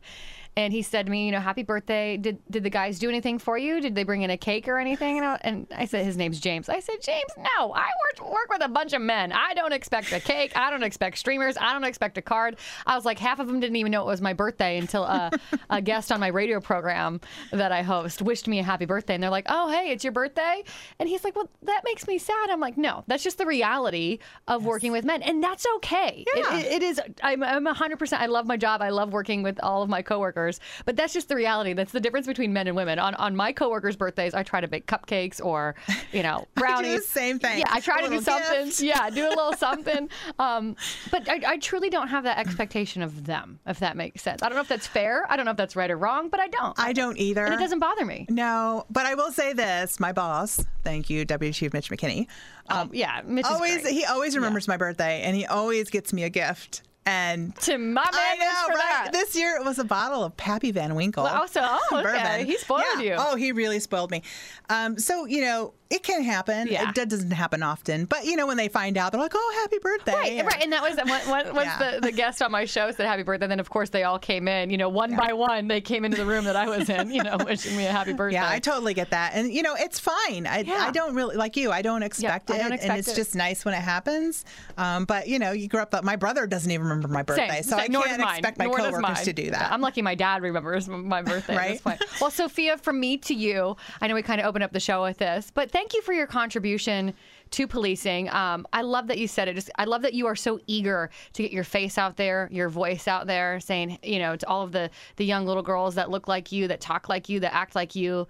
And 0.56 0.72
he 0.72 0.82
said 0.82 1.06
to 1.06 1.12
me, 1.12 1.26
you 1.26 1.32
know, 1.32 1.40
happy 1.40 1.64
birthday. 1.64 2.16
Did 2.16 2.38
did 2.48 2.62
the 2.62 2.70
guys 2.70 2.98
do 2.98 3.08
anything 3.08 3.38
for 3.38 3.58
you? 3.58 3.80
Did 3.80 3.94
they 3.94 4.04
bring 4.04 4.22
in 4.22 4.30
a 4.30 4.36
cake 4.36 4.68
or 4.68 4.78
anything? 4.78 5.18
And 5.18 5.26
I, 5.26 5.40
and 5.42 5.66
I 5.74 5.84
said, 5.86 6.04
his 6.04 6.16
name's 6.16 6.38
James. 6.38 6.68
I 6.68 6.78
said, 6.78 7.02
James, 7.02 7.30
no, 7.36 7.72
I 7.72 7.88
work, 8.20 8.30
work 8.30 8.48
with 8.50 8.62
a 8.62 8.68
bunch 8.68 8.92
of 8.92 9.02
men. 9.02 9.32
I 9.32 9.54
don't 9.54 9.72
expect 9.72 10.12
a 10.12 10.20
cake. 10.20 10.52
I 10.56 10.70
don't 10.70 10.84
expect 10.84 11.18
streamers. 11.18 11.56
I 11.60 11.72
don't 11.72 11.82
expect 11.82 12.18
a 12.18 12.22
card. 12.22 12.56
I 12.86 12.94
was 12.94 13.04
like, 13.04 13.18
half 13.18 13.40
of 13.40 13.48
them 13.48 13.58
didn't 13.58 13.76
even 13.76 13.90
know 13.90 14.02
it 14.02 14.06
was 14.06 14.20
my 14.20 14.32
birthday 14.32 14.78
until 14.78 15.02
a, 15.02 15.32
a 15.70 15.82
guest 15.82 16.12
on 16.12 16.20
my 16.20 16.28
radio 16.28 16.60
program 16.60 17.20
that 17.50 17.72
I 17.72 17.82
host 17.82 18.22
wished 18.22 18.46
me 18.46 18.60
a 18.60 18.62
happy 18.62 18.84
birthday. 18.84 19.14
And 19.14 19.22
they're 19.22 19.30
like, 19.30 19.46
oh, 19.48 19.70
hey, 19.70 19.90
it's 19.90 20.04
your 20.04 20.12
birthday? 20.12 20.62
And 21.00 21.08
he's 21.08 21.24
like, 21.24 21.34
well, 21.34 21.50
that 21.62 21.82
makes 21.84 22.06
me 22.06 22.18
sad. 22.18 22.50
I'm 22.50 22.60
like, 22.60 22.78
no, 22.78 23.02
that's 23.08 23.24
just 23.24 23.38
the 23.38 23.46
reality 23.46 24.20
of 24.46 24.62
yes. 24.62 24.68
working 24.68 24.92
with 24.92 25.04
men. 25.04 25.22
And 25.22 25.42
that's 25.42 25.66
okay. 25.76 26.24
Yeah. 26.36 26.58
It, 26.58 26.66
it, 26.66 26.72
it 26.72 26.82
is. 26.84 27.00
I'm, 27.24 27.42
I'm 27.42 27.66
100%. 27.66 28.12
I 28.12 28.26
love 28.26 28.46
my 28.46 28.56
job. 28.56 28.82
I 28.82 28.90
love 28.90 29.12
working 29.12 29.42
with 29.42 29.58
all 29.60 29.82
of 29.82 29.88
my 29.88 30.02
coworkers 30.02 30.43
coworkers. 30.44 30.60
But 30.84 30.96
that's 30.96 31.12
just 31.12 31.28
the 31.28 31.36
reality. 31.36 31.72
That's 31.72 31.92
the 31.92 32.00
difference 32.00 32.26
between 32.26 32.52
men 32.52 32.66
and 32.66 32.76
women. 32.76 32.98
On 32.98 33.14
on 33.14 33.36
my 33.36 33.52
coworkers' 33.52 33.96
birthdays, 33.96 34.34
I 34.34 34.42
try 34.42 34.60
to 34.60 34.68
bake 34.68 34.86
cupcakes 34.86 35.44
or 35.44 35.74
you 36.12 36.22
know 36.22 36.46
brownies. 36.54 37.06
same 37.06 37.38
thing. 37.38 37.58
Yeah, 37.58 37.70
I 37.70 37.80
try 37.80 38.02
to 38.02 38.08
do 38.08 38.20
something. 38.20 38.66
Gift. 38.66 38.80
Yeah, 38.80 39.10
do 39.10 39.26
a 39.26 39.30
little 39.30 39.52
something. 39.54 40.08
Um, 40.38 40.76
but 41.10 41.28
I, 41.28 41.40
I 41.46 41.58
truly 41.58 41.90
don't 41.90 42.08
have 42.08 42.24
that 42.24 42.38
expectation 42.38 43.02
of 43.02 43.24
them, 43.24 43.58
if 43.66 43.78
that 43.80 43.96
makes 43.96 44.22
sense. 44.22 44.42
I 44.42 44.48
don't 44.48 44.56
know 44.56 44.62
if 44.62 44.68
that's 44.68 44.86
fair. 44.86 45.30
I 45.30 45.36
don't 45.36 45.44
know 45.44 45.52
if 45.52 45.56
that's 45.56 45.76
right 45.76 45.90
or 45.90 45.96
wrong, 45.96 46.28
but 46.28 46.40
I 46.40 46.48
don't. 46.48 46.78
I 46.78 46.92
don't 46.92 47.16
either. 47.18 47.44
And 47.44 47.54
it 47.54 47.58
doesn't 47.58 47.78
bother 47.78 48.04
me. 48.04 48.26
No, 48.28 48.84
but 48.90 49.06
I 49.06 49.14
will 49.14 49.30
say 49.30 49.52
this: 49.52 50.00
my 50.00 50.12
boss, 50.12 50.64
thank 50.82 51.08
you, 51.08 51.24
Deputy 51.24 51.52
Chief 51.52 51.72
Mitch 51.72 51.90
McKinney. 51.90 52.26
Um, 52.68 52.90
yeah, 52.92 53.22
Mitch 53.24 53.44
always 53.46 53.86
he 53.86 54.04
always 54.04 54.34
remembers 54.34 54.66
yeah. 54.66 54.72
my 54.72 54.76
birthday, 54.76 55.22
and 55.22 55.36
he 55.36 55.46
always 55.46 55.90
gets 55.90 56.12
me 56.12 56.24
a 56.24 56.30
gift. 56.30 56.82
And 57.06 57.54
to 57.56 57.76
my 57.76 58.02
man 58.02 58.12
I 58.14 58.36
know, 58.38 58.66
for 58.66 58.78
right? 58.78 58.78
that. 58.78 59.10
This 59.12 59.36
year 59.36 59.56
it 59.56 59.64
was 59.64 59.78
a 59.78 59.84
bottle 59.84 60.24
of 60.24 60.36
Pappy 60.36 60.70
Van 60.70 60.94
Winkle. 60.94 61.24
Well, 61.24 61.42
also, 61.42 61.60
oh, 61.62 61.80
okay. 61.92 62.02
bourbon. 62.02 62.46
He 62.46 62.56
spoiled 62.56 62.84
yeah. 62.96 63.02
you. 63.02 63.14
Oh, 63.18 63.36
he 63.36 63.52
really 63.52 63.78
spoiled 63.80 64.10
me. 64.10 64.22
Um, 64.70 64.98
so 64.98 65.26
you 65.26 65.42
know, 65.42 65.74
it 65.90 66.02
can 66.02 66.22
happen. 66.22 66.68
Yeah. 66.70 66.88
It 66.90 67.08
doesn't 67.08 67.30
happen 67.30 67.62
often, 67.62 68.06
but 68.06 68.24
you 68.24 68.36
know, 68.36 68.46
when 68.46 68.56
they 68.56 68.68
find 68.68 68.96
out, 68.96 69.12
they're 69.12 69.20
like, 69.20 69.32
"Oh, 69.34 69.58
happy 69.62 69.78
birthday!" 69.82 70.12
Right, 70.12 70.44
right. 70.44 70.62
And 70.62 70.72
that 70.72 70.82
was 70.82 70.96
when, 70.96 71.54
once 71.54 71.66
Yeah. 71.66 71.92
the, 71.94 72.00
the 72.00 72.12
guest 72.12 72.40
on 72.42 72.50
my 72.50 72.64
show 72.64 72.90
said 72.90 73.06
happy 73.06 73.22
birthday. 73.22 73.44
And 73.44 73.50
then 73.52 73.60
of 73.60 73.70
course 73.70 73.90
they 73.90 74.02
all 74.04 74.18
came 74.18 74.48
in. 74.48 74.70
You 74.70 74.78
know, 74.78 74.88
one 74.88 75.14
by 75.14 75.32
one, 75.32 75.68
they 75.68 75.80
came 75.80 76.04
into 76.04 76.16
the 76.16 76.24
room 76.26 76.44
that 76.44 76.56
I 76.56 76.66
was 76.68 76.88
in. 76.88 77.10
You 77.10 77.22
know, 77.22 77.36
wishing 77.44 77.76
me 77.76 77.86
a 77.86 77.90
happy 77.92 78.12
birthday. 78.12 78.34
Yeah, 78.36 78.48
I 78.48 78.58
totally 78.58 78.94
get 78.94 79.10
that, 79.10 79.32
and 79.34 79.52
you 79.52 79.62
know, 79.62 79.74
it's 79.78 79.98
fine. 80.00 80.46
I, 80.46 80.60
Yeah. 80.60 80.86
I 80.88 80.90
don't 80.90 81.14
really 81.14 81.36
like 81.36 81.56
you. 81.56 81.70
I 81.70 81.82
don't 81.82 82.02
expect 82.02 82.50
I 82.50 82.56
it, 82.56 82.58
don't 82.62 82.72
and 82.80 82.98
it's 82.98 83.08
it. 83.08 83.14
just 83.16 83.34
nice 83.34 83.64
when 83.64 83.74
it 83.74 83.82
happens. 83.82 84.44
Um, 84.78 85.04
but 85.04 85.28
you 85.28 85.38
know, 85.38 85.52
you 85.52 85.68
grew 85.68 85.80
up. 85.80 85.94
My 86.02 86.16
brother 86.16 86.46
doesn't 86.46 86.70
even 86.70 86.86
remember 86.86 87.08
my 87.08 87.22
birthday, 87.22 87.48
Same, 87.48 87.62
so 87.62 87.76
same. 87.78 87.96
I 87.96 88.02
can't 88.06 88.22
expect 88.22 88.58
my 88.58 88.64
Nor 88.66 88.78
coworkers 88.78 89.22
to 89.22 89.32
do 89.32 89.50
that. 89.50 89.70
I'm 89.70 89.80
lucky 89.80 90.02
my 90.02 90.14
dad 90.14 90.42
remembers 90.42 90.88
my 90.88 91.22
birthday 91.22 91.54
at 91.56 91.68
this 91.72 91.84
Right? 91.86 91.98
point. 92.00 92.20
Well, 92.20 92.30
Sophia, 92.30 92.78
from 92.78 92.98
me 93.00 93.16
to 93.18 93.34
you, 93.34 93.76
I 94.00 94.06
know 94.08 94.14
we 94.14 94.22
kind 94.22 94.40
of 94.40 94.46
opened 94.46 94.64
up 94.64 94.72
the 94.72 94.80
show 94.80 95.02
with 95.02 95.18
this, 95.18 95.50
but 95.54 95.70
thank 95.74 95.92
you 95.92 96.00
for 96.02 96.12
your 96.12 96.26
contribution 96.28 97.12
to 97.50 97.66
policing. 97.66 98.30
Um, 98.30 98.64
I 98.72 98.82
love 98.82 99.08
that 99.08 99.18
you 99.18 99.26
said 99.26 99.48
it. 99.48 99.54
Just, 99.54 99.70
I 99.76 99.84
love 99.84 100.02
that 100.02 100.14
you 100.14 100.26
are 100.26 100.36
so 100.36 100.60
eager 100.68 101.10
to 101.32 101.42
get 101.42 101.52
your 101.52 101.64
face 101.64 101.98
out 101.98 102.16
there, 102.16 102.48
your 102.52 102.68
voice 102.68 103.08
out 103.08 103.26
there, 103.26 103.58
saying, 103.58 103.98
you 104.02 104.20
know, 104.20 104.36
to 104.36 104.48
all 104.48 104.62
of 104.62 104.70
the 104.72 104.88
the 105.16 105.24
young 105.24 105.44
little 105.44 105.64
girls 105.64 105.96
that 105.96 106.10
look 106.10 106.28
like 106.28 106.52
you, 106.52 106.68
that 106.68 106.80
talk 106.80 107.08
like 107.08 107.28
you, 107.28 107.40
that 107.40 107.52
act 107.52 107.74
like 107.74 107.94
you. 107.94 108.26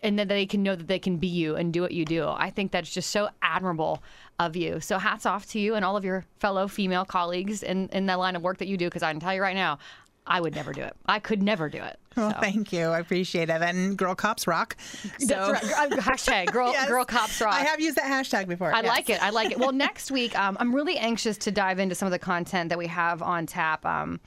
And 0.00 0.16
that 0.20 0.28
they 0.28 0.46
can 0.46 0.62
know 0.62 0.76
that 0.76 0.86
they 0.86 1.00
can 1.00 1.16
be 1.16 1.26
you 1.26 1.56
and 1.56 1.72
do 1.72 1.82
what 1.82 1.90
you 1.90 2.04
do. 2.04 2.28
I 2.28 2.50
think 2.50 2.70
that's 2.70 2.88
just 2.88 3.10
so 3.10 3.30
admirable 3.42 4.00
of 4.38 4.54
you. 4.54 4.78
So 4.78 4.96
hats 4.96 5.26
off 5.26 5.46
to 5.46 5.58
you 5.58 5.74
and 5.74 5.84
all 5.84 5.96
of 5.96 6.04
your 6.04 6.24
fellow 6.38 6.68
female 6.68 7.04
colleagues 7.04 7.64
in, 7.64 7.88
in 7.88 8.06
that 8.06 8.20
line 8.20 8.36
of 8.36 8.42
work 8.42 8.58
that 8.58 8.68
you 8.68 8.76
do. 8.76 8.86
Because 8.86 9.02
I 9.02 9.10
can 9.10 9.18
tell 9.18 9.34
you 9.34 9.42
right 9.42 9.56
now, 9.56 9.80
I 10.28 10.40
would 10.40 10.54
never 10.54 10.72
do 10.72 10.82
it. 10.82 10.94
I 11.06 11.18
could 11.18 11.42
never 11.42 11.68
do 11.68 11.78
it. 11.78 11.98
Well, 12.16 12.32
thank 12.40 12.72
you. 12.72 12.86
I 12.88 12.98
appreciate 12.98 13.48
it. 13.48 13.62
And 13.62 13.96
girl 13.96 14.14
cops 14.14 14.46
rock. 14.46 14.76
So, 15.18 15.26
That's 15.52 15.72
right. 15.72 15.90
Hashtag 15.90 16.46
girl, 16.52 16.72
Yes. 16.72 16.88
girl 16.88 17.04
cops 17.04 17.40
rock. 17.40 17.54
I 17.54 17.60
have 17.60 17.80
used 17.80 17.96
that 17.96 18.04
hashtag 18.04 18.46
before. 18.48 18.72
I 18.74 18.80
yes. 18.80 18.88
like 18.88 19.10
it. 19.10 19.22
I 19.22 19.30
like 19.30 19.52
it. 19.52 19.58
Well, 19.58 19.72
next 19.86 20.10
week, 20.10 20.38
um, 20.38 20.56
I'm 20.60 20.74
really 20.74 20.98
anxious 20.98 21.38
to 21.38 21.50
dive 21.50 21.78
into 21.78 21.94
some 21.94 22.06
of 22.06 22.12
the 22.12 22.18
content 22.18 22.68
that 22.68 22.78
we 22.78 22.88
have 22.88 23.22
on 23.22 23.46
tap. 23.46 23.86
Um, 23.86 24.20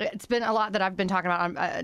it's 0.00 0.26
been 0.26 0.42
a 0.42 0.52
lot 0.52 0.72
that 0.72 0.82
I've 0.82 0.96
been 0.96 1.08
talking 1.08 1.30
about 1.30 1.40
on. 1.40 1.56
Uh, 1.56 1.82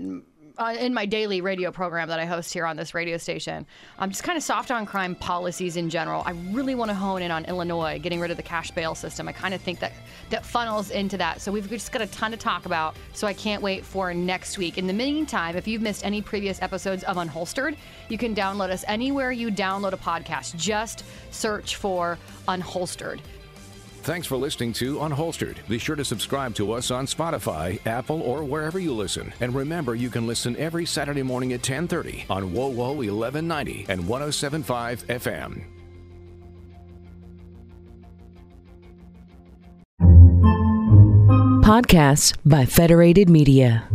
uh, 0.57 0.75
in 0.79 0.93
my 0.93 1.05
daily 1.05 1.41
radio 1.41 1.71
program 1.71 2.07
that 2.09 2.19
I 2.19 2.25
host 2.25 2.53
here 2.53 2.65
on 2.65 2.77
this 2.77 2.93
radio 2.93 3.17
station, 3.17 3.65
I'm 3.99 4.09
just 4.09 4.23
kind 4.23 4.37
of 4.37 4.43
soft 4.43 4.71
on 4.71 4.85
crime 4.85 5.15
policies 5.15 5.77
in 5.77 5.89
general. 5.89 6.23
I 6.25 6.31
really 6.51 6.75
want 6.75 6.89
to 6.89 6.95
hone 6.95 7.21
in 7.21 7.31
on 7.31 7.45
Illinois, 7.45 7.99
getting 8.01 8.19
rid 8.19 8.31
of 8.31 8.37
the 8.37 8.43
cash 8.43 8.71
bail 8.71 8.95
system. 8.95 9.27
I 9.27 9.31
kind 9.31 9.53
of 9.53 9.61
think 9.61 9.79
that 9.79 9.93
that 10.29 10.45
funnels 10.45 10.89
into 10.91 11.17
that. 11.17 11.41
So 11.41 11.51
we've 11.51 11.69
just 11.69 11.91
got 11.91 12.01
a 12.01 12.07
ton 12.07 12.31
to 12.31 12.37
talk 12.37 12.65
about. 12.65 12.95
So 13.13 13.27
I 13.27 13.33
can't 13.33 13.61
wait 13.61 13.85
for 13.85 14.13
next 14.13 14.57
week. 14.57 14.77
In 14.77 14.87
the 14.87 14.93
meantime, 14.93 15.55
if 15.55 15.67
you've 15.67 15.81
missed 15.81 16.05
any 16.05 16.21
previous 16.21 16.61
episodes 16.61 17.03
of 17.03 17.17
Unholstered, 17.17 17.75
you 18.09 18.17
can 18.17 18.33
download 18.33 18.69
us 18.69 18.83
anywhere 18.87 19.31
you 19.31 19.49
download 19.49 19.93
a 19.93 19.97
podcast. 19.97 20.55
Just 20.55 21.03
search 21.31 21.75
for 21.75 22.17
Unholstered. 22.47 23.19
Thanks 24.05 24.27
for 24.27 24.37
listening 24.37 24.71
to 24.73 24.97
Unholstered. 24.97 25.67
Be 25.67 25.79
sure 25.79 25.95
to 25.95 26.05
subscribe 26.05 26.53
to 26.55 26.73
us 26.73 26.91
on 26.91 27.07
Spotify, 27.07 27.79
Apple, 27.87 28.21
or 28.21 28.43
wherever 28.43 28.77
you 28.77 28.93
listen. 28.93 29.33
And 29.39 29.55
remember, 29.55 29.95
you 29.95 30.11
can 30.11 30.27
listen 30.27 30.55
every 30.57 30.85
Saturday 30.85 31.23
morning 31.23 31.53
at 31.53 31.63
10:30 31.63 32.23
on 32.29 32.51
WoWo 32.51 32.93
1190 32.93 33.87
and 33.89 34.07
1075 34.07 35.07
FM. 35.07 35.63
Podcasts 41.63 42.37
by 42.45 42.63
Federated 42.63 43.27
Media. 43.27 43.89